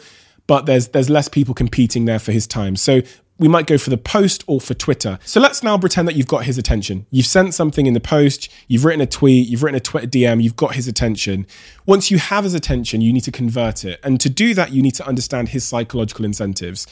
but 0.48 0.66
there's 0.66 0.88
there's 0.90 1.12
less 1.12 1.30
people 1.30 1.54
competing 1.54 2.06
there 2.06 2.18
for 2.18 2.32
his 2.32 2.48
time. 2.48 2.76
So 2.76 3.02
we 3.40 3.48
might 3.48 3.66
go 3.66 3.78
for 3.78 3.90
the 3.90 3.98
post 3.98 4.44
or 4.46 4.60
for 4.60 4.74
Twitter. 4.74 5.18
So 5.24 5.40
let's 5.40 5.64
now 5.64 5.78
pretend 5.78 6.08
that 6.08 6.16
you've 6.16 6.28
got 6.28 6.44
his 6.44 6.58
attention. 6.58 7.08
You've 7.10 7.26
sent 7.26 7.54
something 7.54 7.88
in 7.88 7.94
the 7.94 8.00
post, 8.00 8.50
you've 8.68 8.86
written 8.86 9.02
a 9.02 9.08
tweet, 9.08 9.48
you've 9.48 9.64
written 9.64 9.78
a 9.78 9.80
Twitter 9.80 10.08
DM, 10.08 10.44
you've 10.44 10.58
got 10.58 10.76
his 10.76 10.88
attention. 10.88 11.48
Once 11.86 12.12
you 12.12 12.20
have 12.20 12.44
his 12.44 12.54
attention, 12.54 13.02
you 13.02 13.14
need 13.14 13.24
to 13.24 13.32
convert 13.32 13.86
it. 13.86 14.00
And 14.04 14.20
to 14.20 14.30
do 14.30 14.54
that, 14.54 14.74
you 14.74 14.82
need 14.82 14.96
to 14.96 15.08
understand 15.08 15.50
his 15.50 15.66
psychological 15.66 16.26
incentives. 16.26 16.86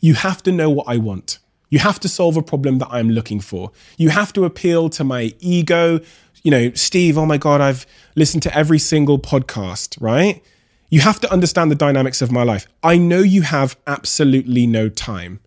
You 0.00 0.14
have 0.14 0.42
to 0.44 0.52
know 0.52 0.68
what 0.68 0.86
I 0.86 0.98
want. 0.98 1.38
You 1.70 1.78
have 1.78 1.98
to 2.00 2.08
solve 2.08 2.36
a 2.36 2.42
problem 2.42 2.78
that 2.78 2.88
I'm 2.90 3.10
looking 3.10 3.40
for. 3.40 3.72
You 3.96 4.10
have 4.10 4.32
to 4.34 4.44
appeal 4.44 4.90
to 4.90 5.04
my 5.04 5.32
ego. 5.40 6.00
You 6.42 6.50
know, 6.50 6.70
Steve, 6.74 7.16
oh 7.16 7.26
my 7.26 7.38
God, 7.38 7.62
I've 7.62 7.86
listened 8.14 8.42
to 8.44 8.54
every 8.56 8.78
single 8.78 9.18
podcast, 9.18 9.96
right? 10.00 10.42
You 10.90 11.00
have 11.00 11.18
to 11.20 11.32
understand 11.32 11.70
the 11.70 11.74
dynamics 11.74 12.20
of 12.20 12.30
my 12.30 12.42
life. 12.42 12.66
I 12.82 12.98
know 12.98 13.20
you 13.20 13.42
have 13.42 13.76
absolutely 13.86 14.66
no 14.66 14.88
time. 14.90 15.40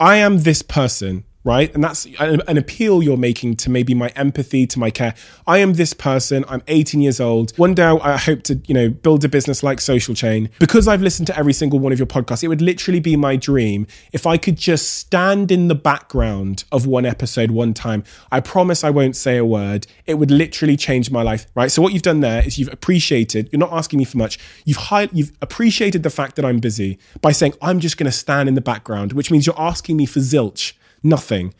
I 0.00 0.16
am 0.16 0.38
this 0.38 0.62
person 0.62 1.24
right? 1.44 1.72
And 1.74 1.84
that's 1.84 2.06
an, 2.18 2.56
appeal 2.56 3.02
you're 3.02 3.18
making 3.18 3.56
to 3.56 3.70
maybe 3.70 3.92
my 3.94 4.08
empathy, 4.16 4.66
to 4.66 4.78
my 4.78 4.90
care. 4.90 5.14
I 5.46 5.58
am 5.58 5.74
this 5.74 5.92
person. 5.92 6.44
I'm 6.48 6.62
18 6.66 7.02
years 7.02 7.20
old. 7.20 7.56
One 7.58 7.74
day 7.74 7.84
I 7.84 8.16
hope 8.16 8.42
to, 8.44 8.60
you 8.66 8.72
know, 8.72 8.88
build 8.88 9.24
a 9.24 9.28
business 9.28 9.62
like 9.62 9.80
Social 9.80 10.14
Chain. 10.14 10.48
Because 10.58 10.88
I've 10.88 11.02
listened 11.02 11.26
to 11.26 11.38
every 11.38 11.52
single 11.52 11.78
one 11.78 11.92
of 11.92 11.98
your 11.98 12.06
podcasts, 12.06 12.42
it 12.42 12.48
would 12.48 12.62
literally 12.62 13.00
be 13.00 13.14
my 13.16 13.36
dream 13.36 13.86
if 14.12 14.26
I 14.26 14.38
could 14.38 14.56
just 14.56 14.94
stand 14.94 15.50
in 15.50 15.68
the 15.68 15.74
background 15.74 16.64
of 16.72 16.86
one 16.86 17.04
episode 17.04 17.50
one 17.50 17.74
time. 17.74 18.04
I 18.32 18.40
promise 18.40 18.82
I 18.82 18.90
won't 18.90 19.14
say 19.14 19.36
a 19.36 19.44
word. 19.44 19.86
It 20.06 20.14
would 20.14 20.30
literally 20.30 20.78
change 20.78 21.10
my 21.10 21.22
life, 21.22 21.46
right? 21.54 21.70
So 21.70 21.82
what 21.82 21.92
you've 21.92 22.02
done 22.02 22.20
there 22.20 22.46
is 22.46 22.58
you've 22.58 22.72
appreciated, 22.72 23.50
you're 23.52 23.60
not 23.60 23.72
asking 23.72 23.98
me 23.98 24.04
for 24.04 24.16
much. 24.16 24.38
You've 24.64 24.78
high, 24.78 25.10
you've 25.12 25.32
appreciated 25.42 26.02
the 26.02 26.10
fact 26.10 26.36
that 26.36 26.44
I'm 26.44 26.58
busy 26.58 26.98
by 27.20 27.32
saying 27.32 27.54
I'm 27.60 27.80
just 27.80 27.98
going 27.98 28.06
to 28.06 28.12
stand 28.12 28.48
in 28.48 28.54
the 28.54 28.62
background, 28.62 29.12
which 29.12 29.30
means 29.30 29.46
you're 29.46 29.60
asking 29.60 29.98
me 29.98 30.06
for 30.06 30.20
zilch 30.20 30.72
nothing. 31.04 31.54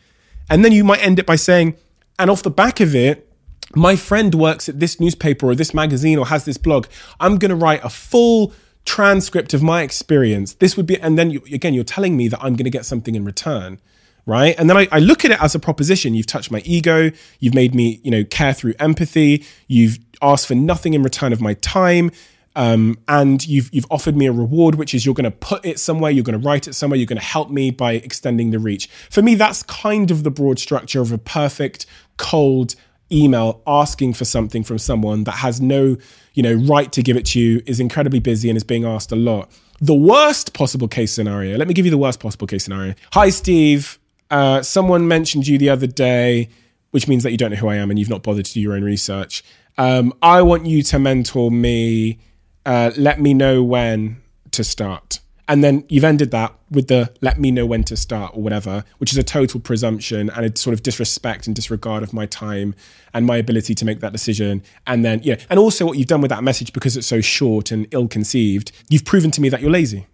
And 0.49 0.65
then 0.65 0.71
you 0.71 0.83
might 0.83 1.03
end 1.03 1.19
it 1.19 1.25
by 1.25 1.35
saying, 1.35 1.75
and 2.19 2.29
off 2.29 2.43
the 2.43 2.49
back 2.49 2.79
of 2.79 2.95
it, 2.95 3.31
my 3.73 3.95
friend 3.95 4.33
works 4.35 4.69
at 4.69 4.79
this 4.79 4.99
newspaper 4.99 5.47
or 5.47 5.55
this 5.55 5.73
magazine 5.73 6.17
or 6.17 6.27
has 6.27 6.45
this 6.45 6.57
blog. 6.57 6.87
I'm 7.19 7.37
going 7.37 7.49
to 7.49 7.55
write 7.55 7.83
a 7.83 7.89
full 7.89 8.53
transcript 8.85 9.53
of 9.53 9.63
my 9.63 9.81
experience. 9.81 10.53
This 10.53 10.77
would 10.77 10.85
be, 10.85 10.99
and 10.99 11.17
then 11.17 11.31
you, 11.31 11.41
again, 11.51 11.73
you're 11.73 11.83
telling 11.83 12.15
me 12.15 12.27
that 12.27 12.39
I'm 12.39 12.55
going 12.55 12.65
to 12.65 12.69
get 12.69 12.85
something 12.85 13.15
in 13.15 13.25
return. 13.25 13.79
right? 14.25 14.55
And 14.57 14.69
then 14.69 14.77
I, 14.77 14.87
I, 14.91 14.99
look 14.99 15.25
at 15.25 15.31
it 15.31 15.41
as 15.41 15.55
a 15.55 15.59
proposition. 15.59 16.15
You've 16.15 16.25
touched 16.25 16.51
my 16.51 16.61
ego. 16.65 17.11
You've 17.39 17.53
made 17.53 17.75
me, 17.75 17.99
you 18.03 18.11
know, 18.11 18.23
care 18.23 18.53
through 18.53 18.73
empathy. 18.79 19.45
You've 19.67 19.99
asked 20.21 20.47
for 20.47 20.55
nothing 20.55 20.93
in 20.93 21.03
return 21.03 21.33
of 21.33 21.41
my 21.41 21.55
time. 21.55 22.11
Um, 22.55 22.97
and 23.07 23.45
you've 23.45 23.69
you've 23.73 23.85
offered 23.91 24.15
me 24.15 24.27
a 24.27 24.31
reward, 24.31 24.75
which 24.75 24.93
is 24.93 25.05
you're 25.05 25.15
going 25.15 25.25
to 25.25 25.31
put 25.31 25.65
it 25.65 25.79
somewhere, 25.79 26.11
you're 26.11 26.23
going 26.23 26.39
to 26.39 26.45
write 26.45 26.67
it 26.67 26.73
somewhere, 26.73 26.97
you're 26.97 27.05
going 27.05 27.19
to 27.19 27.23
help 27.23 27.49
me 27.49 27.71
by 27.71 27.93
extending 27.93 28.51
the 28.51 28.59
reach. 28.59 28.87
For 29.09 29.21
me, 29.21 29.35
that's 29.35 29.63
kind 29.63 30.09
of 30.09 30.23
the 30.23 30.31
broad 30.31 30.59
structure 30.59 31.01
of 31.01 31.11
a 31.11 31.17
perfect 31.17 31.85
cold 32.17 32.75
email 33.11 33.61
asking 33.67 34.13
for 34.13 34.25
something 34.25 34.63
from 34.63 34.77
someone 34.77 35.25
that 35.25 35.33
has 35.33 35.61
no, 35.61 35.97
you 36.33 36.43
know, 36.43 36.53
right 36.53 36.91
to 36.93 37.03
give 37.03 37.17
it 37.17 37.25
to 37.27 37.39
you, 37.39 37.61
is 37.65 37.79
incredibly 37.79 38.19
busy 38.19 38.49
and 38.49 38.57
is 38.57 38.63
being 38.63 38.85
asked 38.85 39.11
a 39.11 39.15
lot. 39.15 39.51
The 39.81 39.93
worst 39.93 40.53
possible 40.53 40.87
case 40.87 41.11
scenario. 41.11 41.57
Let 41.57 41.67
me 41.67 41.73
give 41.73 41.85
you 41.85 41.91
the 41.91 41.97
worst 41.97 42.19
possible 42.19 42.47
case 42.47 42.63
scenario. 42.63 42.95
Hi, 43.13 43.29
Steve. 43.29 43.99
Uh, 44.31 44.61
someone 44.61 45.07
mentioned 45.07 45.45
you 45.45 45.57
the 45.57 45.69
other 45.69 45.87
day, 45.87 46.49
which 46.91 47.07
means 47.07 47.23
that 47.23 47.31
you 47.31 47.37
don't 47.37 47.51
know 47.51 47.57
who 47.57 47.67
I 47.67 47.75
am 47.75 47.89
and 47.89 47.99
you've 47.99 48.09
not 48.09 48.23
bothered 48.23 48.45
to 48.45 48.53
do 48.53 48.61
your 48.61 48.73
own 48.73 48.83
research. 48.83 49.43
Um, 49.77 50.13
I 50.21 50.41
want 50.41 50.65
you 50.65 50.81
to 50.83 50.99
mentor 50.99 51.51
me. 51.51 52.19
Uh, 52.65 52.91
let 52.97 53.19
me 53.19 53.33
know 53.33 53.63
when 53.63 54.17
to 54.51 54.63
start. 54.63 55.19
And 55.47 55.63
then 55.63 55.85
you've 55.89 56.03
ended 56.03 56.31
that 56.31 56.55
with 56.71 56.87
the 56.87 57.13
let 57.21 57.39
me 57.39 57.51
know 57.51 57.65
when 57.65 57.83
to 57.85 57.95
start 57.95 58.35
or 58.35 58.41
whatever, 58.41 58.83
which 58.97 59.11
is 59.11 59.17
a 59.17 59.23
total 59.23 59.59
presumption 59.59 60.29
and 60.31 60.45
a 60.45 60.57
sort 60.57 60.73
of 60.73 60.81
disrespect 60.81 61.45
and 61.45 61.55
disregard 61.55 62.01
of 62.01 62.13
my 62.13 62.25
time 62.25 62.73
and 63.13 63.25
my 63.27 63.37
ability 63.37 63.75
to 63.75 63.85
make 63.85 63.99
that 63.99 64.11
decision. 64.11 64.63
And 64.87 65.05
then, 65.05 65.21
yeah, 65.23 65.35
and 65.49 65.59
also 65.59 65.85
what 65.85 65.97
you've 65.97 66.07
done 66.07 66.21
with 66.21 66.29
that 66.29 66.43
message 66.43 66.73
because 66.73 66.97
it's 66.97 67.07
so 67.07 67.21
short 67.21 67.71
and 67.71 67.87
ill 67.91 68.07
conceived, 68.07 68.71
you've 68.89 69.05
proven 69.05 69.29
to 69.31 69.41
me 69.41 69.49
that 69.49 69.61
you're 69.61 69.71
lazy 69.71 70.07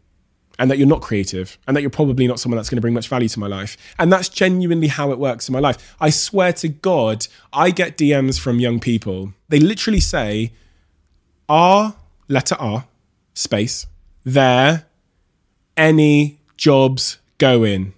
and 0.60 0.70
that 0.70 0.78
you're 0.78 0.88
not 0.88 1.02
creative 1.02 1.58
and 1.66 1.78
that 1.78 1.82
you're 1.82 1.90
probably 1.90 2.28
not 2.28 2.40
someone 2.40 2.58
that's 2.58 2.70
going 2.70 2.78
to 2.78 2.82
bring 2.82 2.94
much 2.94 3.08
value 3.08 3.30
to 3.30 3.40
my 3.40 3.48
life. 3.48 3.78
And 3.98 4.12
that's 4.12 4.28
genuinely 4.28 4.90
how 4.90 5.12
it 5.12 5.18
works 5.18 5.48
in 5.48 5.54
my 5.54 5.60
life. 5.60 5.96
I 6.02 6.10
swear 6.10 6.52
to 6.54 6.68
God, 6.68 7.26
I 7.54 7.72
get 7.72 7.98
DMs 7.98 8.38
from 8.38 8.60
young 8.60 8.82
people. 8.82 9.34
They 9.48 9.60
literally 9.60 10.02
say, 10.02 10.52
R, 11.48 11.96
letter 12.32 12.56
R, 12.60 12.86
space, 13.34 13.86
there, 14.24 14.86
any 15.78 16.39
jobs 16.58 17.20
going. 17.38 17.94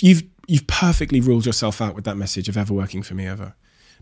You've 0.00 0.24
you've 0.46 0.66
perfectly 0.66 1.20
ruled 1.20 1.46
yourself 1.46 1.80
out 1.80 1.94
with 1.94 2.04
that 2.04 2.16
message 2.16 2.48
of 2.48 2.56
ever 2.56 2.72
working 2.72 3.02
for 3.02 3.14
me 3.14 3.26
ever. 3.26 3.54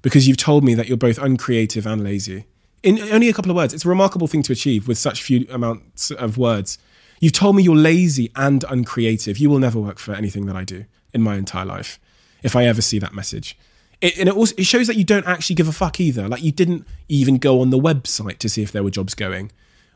Because 0.02 0.28
you've 0.28 0.36
told 0.36 0.64
me 0.64 0.74
that 0.74 0.86
you're 0.86 0.96
both 0.98 1.18
uncreative 1.18 1.86
and 1.86 2.04
lazy 2.04 2.44
in 2.82 3.00
only 3.10 3.28
a 3.28 3.32
couple 3.32 3.50
of 3.50 3.56
words. 3.56 3.72
It's 3.72 3.84
a 3.84 3.88
remarkable 3.88 4.26
thing 4.26 4.42
to 4.42 4.52
achieve 4.52 4.86
with 4.86 4.98
such 4.98 5.22
few 5.22 5.46
amounts 5.50 6.10
of 6.10 6.36
words. 6.36 6.78
You've 7.20 7.32
told 7.32 7.56
me 7.56 7.62
you're 7.62 7.74
lazy 7.74 8.30
and 8.36 8.64
uncreative. 8.68 9.38
You 9.38 9.48
will 9.48 9.58
never 9.58 9.80
work 9.80 9.98
for 9.98 10.12
anything 10.14 10.44
that 10.46 10.56
I 10.56 10.64
do 10.64 10.84
in 11.14 11.22
my 11.22 11.36
entire 11.36 11.64
life 11.64 11.98
if 12.42 12.54
I 12.54 12.66
ever 12.66 12.82
see 12.82 12.98
that 12.98 13.14
message. 13.14 13.56
It, 14.04 14.18
and 14.18 14.28
it 14.28 14.36
also 14.36 14.54
it 14.58 14.64
shows 14.64 14.86
that 14.88 14.96
you 14.96 15.04
don't 15.04 15.26
actually 15.26 15.56
give 15.56 15.66
a 15.66 15.72
fuck 15.72 15.98
either. 15.98 16.28
Like 16.28 16.42
you 16.42 16.52
didn't 16.52 16.86
even 17.08 17.38
go 17.38 17.62
on 17.62 17.70
the 17.70 17.78
website 17.78 18.36
to 18.40 18.50
see 18.50 18.62
if 18.62 18.70
there 18.70 18.82
were 18.82 18.90
jobs 18.90 19.14
going, 19.14 19.50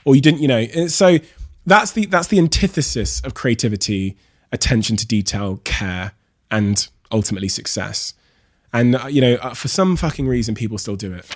or 0.07 0.15
you 0.17 0.23
didn't, 0.23 0.41
you 0.41 0.49
know. 0.49 0.61
And 0.61 0.91
so 0.91 1.19
that's 1.67 1.93
the 1.93 2.07
that's 2.07 2.29
the 2.29 2.39
antithesis 2.39 3.21
of 3.21 3.35
creativity, 3.35 4.17
attention 4.51 4.97
to 4.97 5.07
detail, 5.07 5.61
care, 5.65 6.13
and 6.51 6.89
ultimately 7.13 7.49
success. 7.49 8.15
And 8.73 8.97
uh, 8.97 9.09
you 9.09 9.21
know, 9.21 9.35
uh, 9.35 9.53
for 9.53 9.69
some 9.69 9.95
fucking 9.95 10.27
reason, 10.27 10.55
people 10.55 10.79
still 10.79 10.97
do 10.97 11.13
it 11.13 11.27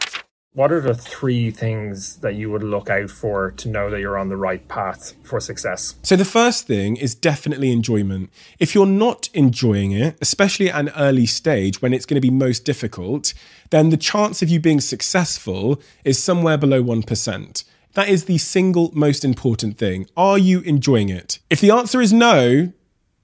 what 0.54 0.70
are 0.70 0.80
the 0.80 0.94
three 0.94 1.50
things 1.50 2.16
that 2.16 2.34
you 2.34 2.50
would 2.50 2.62
look 2.62 2.90
out 2.90 3.08
for 3.08 3.52
to 3.52 3.68
know 3.68 3.88
that 3.88 4.00
you're 4.00 4.18
on 4.18 4.28
the 4.28 4.36
right 4.36 4.66
path 4.68 5.14
for 5.22 5.40
success? 5.40 5.94
So, 6.02 6.14
the 6.14 6.26
first 6.26 6.66
thing 6.66 6.96
is 6.96 7.14
definitely 7.14 7.72
enjoyment. 7.72 8.30
If 8.58 8.74
you're 8.74 8.84
not 8.84 9.30
enjoying 9.32 9.92
it, 9.92 10.18
especially 10.20 10.70
at 10.70 10.78
an 10.78 10.90
early 10.90 11.24
stage 11.24 11.80
when 11.80 11.94
it's 11.94 12.04
going 12.04 12.20
to 12.20 12.20
be 12.20 12.30
most 12.30 12.66
difficult, 12.66 13.32
then 13.70 13.88
the 13.88 13.96
chance 13.96 14.42
of 14.42 14.50
you 14.50 14.60
being 14.60 14.80
successful 14.80 15.80
is 16.04 16.22
somewhere 16.22 16.58
below 16.58 16.82
1%. 16.82 17.64
That 17.94 18.08
is 18.08 18.24
the 18.26 18.38
single 18.38 18.90
most 18.94 19.24
important 19.24 19.78
thing. 19.78 20.06
Are 20.16 20.38
you 20.38 20.60
enjoying 20.60 21.08
it? 21.08 21.38
If 21.48 21.60
the 21.60 21.70
answer 21.70 22.00
is 22.00 22.12
no, 22.12 22.72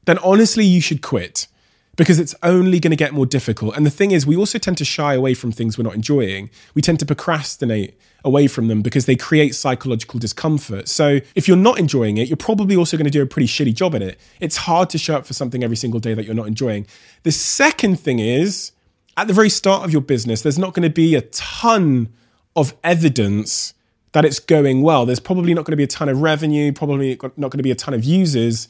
then 0.06 0.18
honestly, 0.18 0.64
you 0.64 0.80
should 0.80 1.02
quit 1.02 1.46
because 1.98 2.20
it's 2.20 2.34
only 2.44 2.78
going 2.78 2.92
to 2.92 2.96
get 2.96 3.12
more 3.12 3.26
difficult. 3.26 3.76
And 3.76 3.84
the 3.84 3.90
thing 3.90 4.12
is, 4.12 4.24
we 4.24 4.37
also 4.37 4.56
tend 4.56 4.78
to 4.78 4.84
shy 4.84 5.14
away 5.14 5.34
from 5.34 5.50
things 5.50 5.76
we're 5.76 5.82
not 5.84 5.96
enjoying. 5.96 6.48
We 6.74 6.80
tend 6.80 7.00
to 7.00 7.06
procrastinate 7.06 7.98
away 8.24 8.46
from 8.46 8.68
them 8.68 8.82
because 8.82 9.06
they 9.06 9.16
create 9.16 9.56
psychological 9.56 10.20
discomfort. 10.20 10.88
So 10.88 11.18
if 11.34 11.48
you're 11.48 11.56
not 11.56 11.80
enjoying 11.80 12.16
it, 12.16 12.28
you're 12.28 12.37
probably 12.37 12.76
also 12.76 12.96
going 12.96 13.06
to 13.06 13.11
do 13.11 13.20
a 13.20 13.26
pretty 13.26 13.48
shitty 13.48 13.74
job 13.74 13.96
at 13.96 14.02
it. 14.02 14.20
It's 14.38 14.58
hard 14.58 14.90
to 14.90 14.98
show 14.98 15.16
up 15.16 15.26
for 15.26 15.34
something 15.34 15.64
every 15.64 15.76
single 15.76 15.98
day 15.98 16.14
that 16.14 16.24
you're 16.24 16.37
not 16.37 16.46
enjoying. 16.46 16.87
The 17.24 17.32
second 17.32 17.98
thing 17.98 18.20
is, 18.20 18.70
at 19.16 19.26
the 19.26 19.34
very 19.34 19.50
start 19.50 19.84
of 19.84 19.90
your 19.90 20.02
business, 20.02 20.42
there's 20.42 20.58
not 20.58 20.74
going 20.74 20.88
to 20.88 20.94
be 20.94 21.16
a 21.16 21.22
ton 21.22 22.11
of 22.54 22.74
evidence 22.84 23.74
that 24.12 24.24
it's 24.24 24.38
going 24.38 24.82
well. 24.82 25.04
There's 25.04 25.18
probably 25.18 25.52
not 25.52 25.64
going 25.64 25.72
to 25.72 25.76
be 25.76 25.82
a 25.82 25.88
ton 25.88 26.08
of 26.08 26.22
revenue, 26.22 26.72
probably 26.72 27.18
not 27.37 27.50
going 27.50 27.58
to 27.58 27.64
be 27.64 27.72
a 27.72 27.76
ton 27.76 27.92
of 27.92 28.04
users 28.04 28.68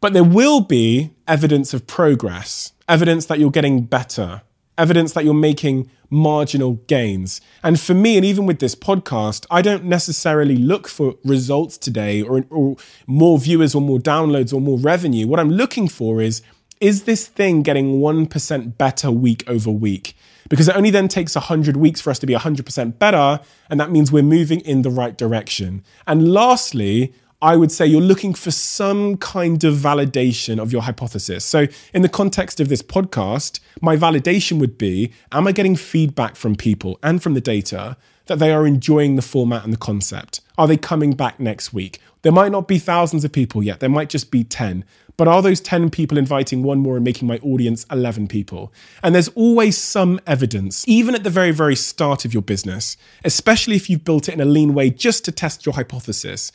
but 0.00 0.12
there 0.12 0.24
will 0.24 0.60
be 0.60 1.10
evidence 1.26 1.74
of 1.74 1.86
progress, 1.86 2.72
evidence 2.88 3.26
that 3.26 3.38
you're 3.38 3.50
getting 3.50 3.84
better, 3.84 4.42
evidence 4.76 5.12
that 5.12 5.24
you're 5.24 5.34
making 5.34 5.90
marginal 6.10 6.74
gains. 6.86 7.40
And 7.62 7.78
for 7.78 7.94
me, 7.94 8.16
and 8.16 8.24
even 8.24 8.46
with 8.46 8.60
this 8.60 8.74
podcast, 8.74 9.46
I 9.50 9.60
don't 9.60 9.84
necessarily 9.84 10.56
look 10.56 10.88
for 10.88 11.16
results 11.24 11.76
today 11.76 12.22
or, 12.22 12.44
or, 12.50 12.76
more 13.06 13.38
viewers 13.38 13.74
or 13.74 13.82
more 13.82 13.98
downloads 13.98 14.52
or 14.54 14.60
more 14.60 14.78
revenue. 14.78 15.26
What 15.26 15.40
I'm 15.40 15.50
looking 15.50 15.88
for 15.88 16.22
is 16.22 16.42
is 16.80 17.02
this 17.04 17.26
thing 17.26 17.62
getting 17.62 17.98
1% 17.98 18.78
better 18.78 19.10
week 19.10 19.42
over 19.48 19.70
week? 19.70 20.16
Because 20.48 20.68
it 20.68 20.76
only 20.76 20.90
then 20.90 21.08
takes 21.08 21.34
100 21.34 21.76
weeks 21.76 22.00
for 22.00 22.10
us 22.10 22.20
to 22.20 22.26
be 22.26 22.34
100% 22.34 22.98
better. 22.98 23.40
And 23.68 23.80
that 23.80 23.90
means 23.90 24.12
we're 24.12 24.22
moving 24.22 24.60
in 24.60 24.82
the 24.82 24.90
right 24.90 25.18
direction. 25.18 25.82
And 26.06 26.32
lastly, 26.32 27.12
I 27.40 27.56
would 27.56 27.70
say 27.70 27.86
you're 27.86 28.00
looking 28.00 28.34
for 28.34 28.50
some 28.50 29.16
kind 29.16 29.62
of 29.62 29.76
validation 29.76 30.60
of 30.60 30.72
your 30.72 30.82
hypothesis. 30.82 31.44
So, 31.44 31.68
in 31.94 32.02
the 32.02 32.08
context 32.08 32.58
of 32.58 32.68
this 32.68 32.82
podcast, 32.82 33.60
my 33.80 33.96
validation 33.96 34.58
would 34.58 34.76
be 34.76 35.12
Am 35.30 35.46
I 35.46 35.52
getting 35.52 35.76
feedback 35.76 36.34
from 36.34 36.56
people 36.56 36.98
and 37.00 37.22
from 37.22 37.34
the 37.34 37.40
data 37.40 37.96
that 38.26 38.40
they 38.40 38.52
are 38.52 38.66
enjoying 38.66 39.14
the 39.14 39.22
format 39.22 39.62
and 39.62 39.72
the 39.72 39.78
concept? 39.78 40.40
Are 40.58 40.66
they 40.66 40.76
coming 40.76 41.12
back 41.12 41.38
next 41.38 41.72
week? 41.72 42.00
There 42.22 42.32
might 42.32 42.50
not 42.50 42.66
be 42.66 42.80
thousands 42.80 43.24
of 43.24 43.30
people 43.30 43.62
yet, 43.62 43.78
there 43.78 43.88
might 43.88 44.08
just 44.08 44.32
be 44.32 44.42
10. 44.42 44.84
But 45.16 45.26
are 45.26 45.42
those 45.42 45.60
10 45.60 45.90
people 45.90 46.16
inviting 46.16 46.62
one 46.62 46.78
more 46.78 46.94
and 46.94 47.04
making 47.04 47.26
my 47.26 47.38
audience 47.38 47.84
11 47.90 48.28
people? 48.28 48.72
And 49.02 49.14
there's 49.14 49.28
always 49.30 49.76
some 49.76 50.20
evidence, 50.28 50.86
even 50.86 51.14
at 51.16 51.24
the 51.24 51.30
very, 51.30 51.50
very 51.50 51.74
start 51.74 52.24
of 52.24 52.32
your 52.32 52.42
business, 52.42 52.96
especially 53.24 53.74
if 53.74 53.90
you've 53.90 54.04
built 54.04 54.28
it 54.28 54.34
in 54.34 54.40
a 54.40 54.44
lean 54.44 54.74
way 54.74 54.90
just 54.90 55.24
to 55.24 55.32
test 55.32 55.66
your 55.66 55.74
hypothesis 55.74 56.52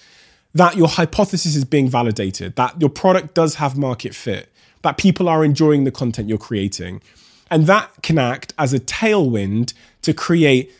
that 0.53 0.77
your 0.77 0.87
hypothesis 0.87 1.55
is 1.55 1.65
being 1.65 1.89
validated, 1.89 2.55
that 2.55 2.79
your 2.79 2.89
product 2.89 3.33
does 3.33 3.55
have 3.55 3.77
market 3.77 4.13
fit, 4.13 4.49
that 4.83 4.97
people 4.97 5.27
are 5.27 5.43
enjoying 5.43 5.83
the 5.83 5.91
content 5.91 6.29
you're 6.29 6.37
creating. 6.37 7.01
And 7.49 7.65
that 7.67 7.89
can 8.01 8.17
act 8.17 8.53
as 8.57 8.73
a 8.73 8.79
tailwind 8.79 9.73
to 10.03 10.13
create 10.13 10.71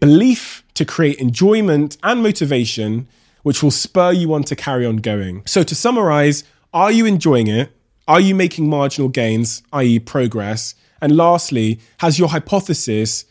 belief, 0.00 0.64
to 0.74 0.84
create 0.84 1.18
enjoyment 1.18 1.96
and 2.02 2.22
motivation, 2.22 3.08
which 3.42 3.62
will 3.62 3.70
spur 3.70 4.12
you 4.12 4.32
on 4.34 4.44
to 4.44 4.56
carry 4.56 4.86
on 4.86 4.96
going. 4.96 5.42
So, 5.46 5.62
to 5.62 5.74
summarize, 5.74 6.44
are 6.72 6.92
you 6.92 7.06
enjoying 7.06 7.48
it? 7.48 7.72
Are 8.06 8.20
you 8.20 8.34
making 8.34 8.68
marginal 8.68 9.08
gains, 9.08 9.62
i.e., 9.72 9.98
progress? 9.98 10.74
And 11.00 11.16
lastly, 11.16 11.80
has 11.98 12.18
your 12.18 12.28
hypothesis 12.28 13.24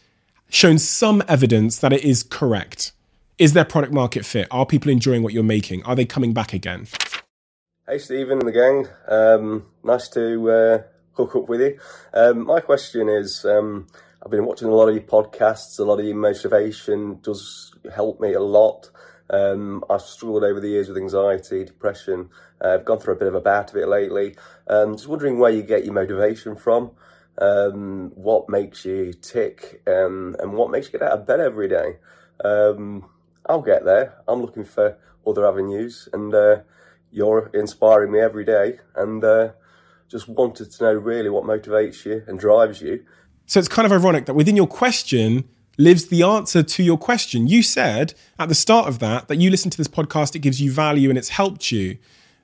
shown 0.50 0.78
some 0.78 1.24
evidence 1.28 1.78
that 1.80 1.94
it 1.94 2.04
is 2.04 2.24
correct? 2.24 2.92
Is 3.42 3.54
there 3.54 3.66
product 3.66 3.92
market 3.92 4.24
fit? 4.24 4.48
Are 4.52 4.68
people 4.68 4.92
enjoying 4.92 5.24
what 5.24 5.34
you're 5.34 5.42
making? 5.42 5.82
Are 5.82 5.96
they 5.96 6.06
coming 6.06 6.32
back 6.32 6.54
again? 6.54 6.86
Hey, 7.88 7.98
Stephen 7.98 8.38
and 8.38 8.48
the 8.48 8.52
gang. 8.52 8.88
Um, 9.08 9.66
nice 9.84 10.10
to 10.10 10.52
uh, 10.52 10.84
hook 11.14 11.36
up 11.36 11.50
with 11.50 11.60
you. 11.60 11.80
Um, 12.14 12.46
my 12.46 12.60
question 12.60 13.10
is 13.10 13.44
um, 13.44 13.88
I've 14.24 14.30
been 14.30 14.46
watching 14.46 14.68
a 14.68 14.76
lot 14.76 14.90
of 14.90 14.94
your 14.94 15.06
podcasts, 15.06 15.80
a 15.80 15.84
lot 15.84 16.00
of 16.00 16.06
your 16.06 16.18
motivation 16.18 17.20
does 17.24 17.74
help 17.92 18.22
me 18.22 18.34
a 18.34 18.40
lot. 18.40 18.92
Um, 19.32 19.84
I've 19.90 20.04
struggled 20.04 20.44
over 20.44 20.60
the 20.60 20.70
years 20.70 20.88
with 20.88 20.98
anxiety, 20.98 21.66
depression. 21.66 22.30
Uh, 22.64 22.76
I've 22.76 22.86
gone 22.86 23.00
through 23.00 23.16
a 23.16 23.18
bit 23.18 23.28
of 23.28 23.34
a 23.34 23.42
bout 23.42 23.72
of 23.72 23.76
it 23.76 23.88
lately. 23.88 24.36
Um, 24.68 24.94
just 24.94 25.08
wondering 25.08 25.40
where 25.40 25.50
you 25.50 25.64
get 25.64 25.84
your 25.84 25.96
motivation 25.96 26.56
from, 26.56 26.92
um, 27.40 28.12
what 28.14 28.50
makes 28.50 28.86
you 28.86 29.14
tick, 29.14 29.82
um, 29.88 30.36
and 30.38 30.54
what 30.54 30.70
makes 30.70 30.86
you 30.86 31.00
get 31.00 31.02
out 31.02 31.18
of 31.18 31.26
bed 31.26 31.40
every 31.40 31.68
day. 31.68 31.98
Um, 32.46 33.10
I'll 33.48 33.62
get 33.62 33.86
there. 33.86 34.16
I'm 34.28 34.42
looking 34.42 34.66
for 34.66 34.98
other 35.26 35.48
avenues, 35.48 36.08
and 36.14 36.34
uh, 36.34 36.62
you're 37.12 37.50
inspiring 37.54 38.12
me 38.12 38.20
every 38.20 38.46
day. 38.46 38.80
And 38.96 39.24
uh, 39.24 39.52
just 40.08 40.28
wanted 40.28 40.72
to 40.72 40.84
know 40.84 40.94
really 40.94 41.30
what 41.30 41.44
motivates 41.44 42.06
you 42.06 42.24
and 42.28 42.40
drives 42.40 42.82
you. 42.82 43.06
So 43.46 43.60
it's 43.60 43.68
kind 43.68 43.86
of 43.86 43.92
ironic 43.92 44.26
that 44.26 44.34
within 44.34 44.56
your 44.56 44.68
question 44.68 45.46
lives 45.78 46.08
the 46.08 46.24
answer 46.24 46.64
to 46.64 46.84
your 46.84 46.98
question. 46.98 47.48
You 47.48 47.64
said 47.64 48.14
at 48.38 48.50
the 48.50 48.56
start 48.56 48.88
of 48.88 49.00
that 49.00 49.28
that 49.30 49.38
you 49.38 49.50
listen 49.50 49.72
to 49.72 49.78
this 49.78 49.88
podcast, 49.88 50.36
it 50.36 50.40
gives 50.40 50.62
you 50.62 50.72
value 50.72 51.10
and 51.10 51.18
it's 51.18 51.30
helped 51.30 51.72
you. 51.72 51.98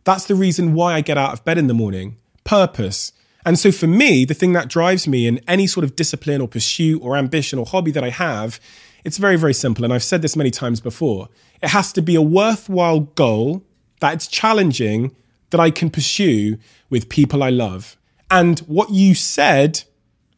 That's 0.05 0.25
the 0.25 0.36
reason 0.36 0.73
why 0.73 0.93
I 0.93 1.01
get 1.01 1.17
out 1.17 1.33
of 1.33 1.43
bed 1.43 1.57
in 1.57 1.67
the 1.67 1.73
morning. 1.73 2.17
Purpose. 2.43 3.12
And 3.47 3.57
so 3.57 3.71
for 3.71 3.88
me, 3.88 4.25
the 4.25 4.33
thing 4.33 4.51
that 4.53 4.67
drives 4.67 5.07
me 5.07 5.25
in 5.25 5.39
any 5.47 5.67
sort 5.67 5.86
of 5.86 5.95
discipline 5.95 6.41
or 6.41 6.49
pursuit 6.49 7.01
or 7.01 7.15
ambition 7.15 7.57
or 7.57 7.65
hobby 7.65 7.91
that 7.91 8.03
I 8.03 8.10
have, 8.10 8.60
it's 9.05 9.17
very, 9.17 9.38
very 9.38 9.53
simple. 9.53 9.86
And 9.86 9.93
I've 9.93 10.03
said 10.03 10.21
this 10.21 10.36
many 10.36 10.51
times 10.51 10.81
before. 10.81 11.29
It 11.63 11.69
has 11.69 11.93
to 11.93 12.01
be 12.01 12.15
a 12.15 12.21
worthwhile 12.21 12.99
goal 12.99 13.63
that 14.01 14.13
it's 14.13 14.27
challenging 14.27 15.15
that 15.51 15.62
I 15.62 15.71
can 15.71 15.89
pursue 15.89 16.57
with 16.89 17.07
people 17.07 17.41
I 17.41 17.49
love. 17.49 17.95
And 18.29 18.60
what 18.60 18.89
you 18.89 19.15
said 19.15 19.81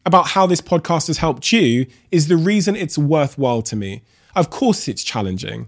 about 0.06 0.28
how 0.28 0.46
this 0.46 0.60
podcast 0.60 1.08
has 1.08 1.18
helped 1.18 1.50
you 1.50 1.86
is 2.12 2.28
the 2.28 2.36
reason 2.36 2.76
it's 2.76 2.96
worthwhile 2.96 3.62
to 3.62 3.74
me. 3.74 4.02
Of 4.36 4.50
course, 4.50 4.86
it's 4.86 5.02
challenging. 5.02 5.66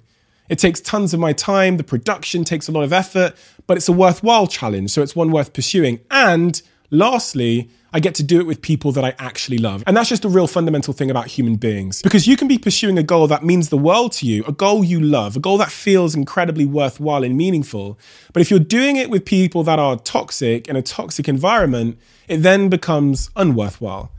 It 0.48 0.60
takes 0.60 0.80
tons 0.80 1.12
of 1.12 1.18
my 1.18 1.32
time, 1.32 1.76
the 1.76 1.82
production 1.82 2.44
takes 2.44 2.68
a 2.68 2.72
lot 2.72 2.84
of 2.84 2.92
effort, 2.92 3.34
but 3.66 3.76
it's 3.76 3.88
a 3.88 3.92
worthwhile 3.92 4.46
challenge, 4.46 4.92
so 4.92 5.02
it's 5.02 5.16
one 5.16 5.32
worth 5.32 5.52
pursuing. 5.52 5.98
And 6.08 6.62
lastly, 6.92 7.70
I 7.92 8.00
get 8.00 8.14
to 8.16 8.22
do 8.22 8.38
it 8.40 8.46
with 8.46 8.62
people 8.62 8.92
that 8.92 9.04
I 9.04 9.14
actually 9.18 9.58
love. 9.58 9.82
And 9.86 9.96
that's 9.96 10.08
just 10.08 10.24
a 10.24 10.28
real 10.28 10.46
fundamental 10.46 10.94
thing 10.94 11.10
about 11.10 11.26
human 11.26 11.56
beings. 11.56 12.00
Because 12.00 12.26
you 12.26 12.36
can 12.36 12.46
be 12.46 12.58
pursuing 12.58 12.96
a 12.98 13.02
goal 13.02 13.26
that 13.26 13.44
means 13.44 13.68
the 13.68 13.76
world 13.76 14.12
to 14.12 14.26
you, 14.26 14.44
a 14.46 14.52
goal 14.52 14.84
you 14.84 15.00
love, 15.00 15.36
a 15.36 15.40
goal 15.40 15.58
that 15.58 15.70
feels 15.70 16.14
incredibly 16.14 16.64
worthwhile 16.64 17.24
and 17.24 17.36
meaningful. 17.36 17.98
But 18.32 18.40
if 18.40 18.50
you're 18.50 18.60
doing 18.60 18.96
it 18.96 19.10
with 19.10 19.24
people 19.24 19.62
that 19.64 19.78
are 19.78 19.96
toxic 19.96 20.68
in 20.68 20.76
a 20.76 20.82
toxic 20.82 21.28
environment, 21.28 21.98
it 22.28 22.38
then 22.38 22.68
becomes 22.68 23.28
unworthwhile. 23.30 24.10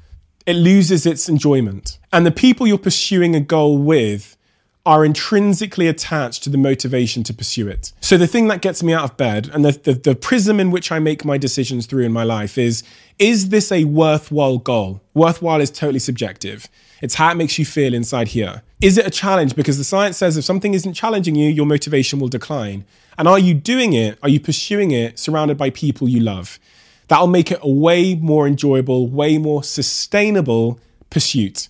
It 0.46 0.56
loses 0.56 1.06
its 1.06 1.30
enjoyment. 1.30 2.00
And 2.12 2.26
the 2.26 2.32
people 2.32 2.68
you're 2.68 2.78
pursuing 2.78 3.36
a 3.36 3.40
goal 3.40 3.78
with 3.78 4.36
are 4.86 5.06
intrinsically 5.06 5.88
attached 5.88 6.44
to 6.44 6.50
the 6.50 6.58
motivation 6.58 7.24
to 7.24 7.34
pursue 7.34 7.70
it. 7.70 7.94
So 8.02 8.18
the 8.18 8.28
thing 8.28 8.50
that 8.50 8.62
gets 8.62 8.84
me 8.84 8.92
out 8.92 9.06
of 9.06 9.16
bed 9.16 9.50
and 9.54 9.64
the, 9.64 9.72
the, 9.72 9.94
the, 9.94 10.16
prism 10.16 10.60
in 10.60 10.72
which 10.72 10.92
I 10.92 11.00
make 11.00 11.24
my 11.24 11.38
decisions 11.38 11.86
through 11.86 12.04
in 12.04 12.12
my 12.12 12.26
life 12.26 12.58
is, 12.58 12.84
is 13.18 13.48
this 13.48 13.72
a 13.72 13.86
worthwhile 13.86 14.58
goal? 14.58 15.02
Worthwhile 15.14 15.62
is 15.62 15.72
totally 15.72 16.00
subjective. 16.00 16.68
It's 17.02 17.16
how 17.16 17.32
it 17.32 17.36
makes 17.36 17.58
you 17.58 17.64
feel 17.66 17.94
inside 17.94 18.30
here. 18.30 18.62
Is 18.82 18.98
it 18.98 19.08
a 19.08 19.10
challenge? 19.10 19.56
Because 19.56 19.78
the 19.78 19.86
science 19.86 20.18
says 20.18 20.36
if 20.36 20.44
something 20.44 20.74
isn't 20.74 20.96
challenging 20.96 21.36
you, 21.36 21.50
your 21.50 21.66
motivation 21.66 22.20
will 22.20 22.28
decline. 22.28 22.84
And 23.18 23.26
are 23.26 23.40
you 23.40 23.54
doing 23.54 23.94
it? 23.94 24.20
Are 24.22 24.30
you 24.30 24.42
pursuing 24.42 24.92
it 24.92 25.18
surrounded 25.18 25.58
by 25.58 25.70
people 25.70 26.10
you 26.10 26.20
love? 26.20 26.60
That'll 27.08 27.28
make 27.28 27.52
it 27.52 27.60
a 27.62 27.70
way 27.70 28.16
more 28.16 28.48
enjoyable, 28.48 29.08
way 29.08 29.38
more 29.38 29.64
sustainable 29.64 30.80
pursuit. 31.14 31.68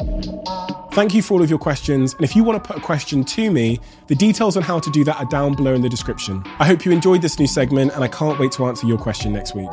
Thank 0.93 1.13
you 1.13 1.21
for 1.21 1.35
all 1.35 1.43
of 1.43 1.49
your 1.49 1.59
questions. 1.59 2.13
And 2.13 2.23
if 2.23 2.35
you 2.35 2.43
want 2.43 2.63
to 2.63 2.67
put 2.67 2.77
a 2.77 2.81
question 2.83 3.23
to 3.25 3.51
me, 3.51 3.79
the 4.07 4.15
details 4.15 4.55
on 4.55 4.63
how 4.63 4.79
to 4.79 4.89
do 4.89 5.03
that 5.03 5.17
are 5.17 5.25
down 5.25 5.53
below 5.53 5.73
in 5.73 5.81
the 5.81 5.89
description. 5.89 6.41
I 6.59 6.65
hope 6.65 6.85
you 6.85 6.91
enjoyed 6.91 7.21
this 7.21 7.37
new 7.37 7.47
segment, 7.47 7.93
and 7.93 8.03
I 8.03 8.07
can't 8.07 8.39
wait 8.39 8.53
to 8.53 8.65
answer 8.65 8.87
your 8.87 8.97
question 8.97 9.33
next 9.33 9.53
week. 9.53 9.69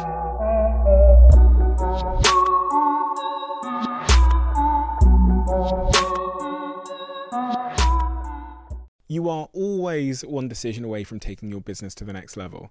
You 9.08 9.28
are 9.28 9.48
always 9.52 10.24
one 10.24 10.48
decision 10.48 10.84
away 10.84 11.04
from 11.04 11.20
taking 11.20 11.50
your 11.50 11.60
business 11.60 11.94
to 11.96 12.04
the 12.04 12.12
next 12.12 12.36
level. 12.36 12.70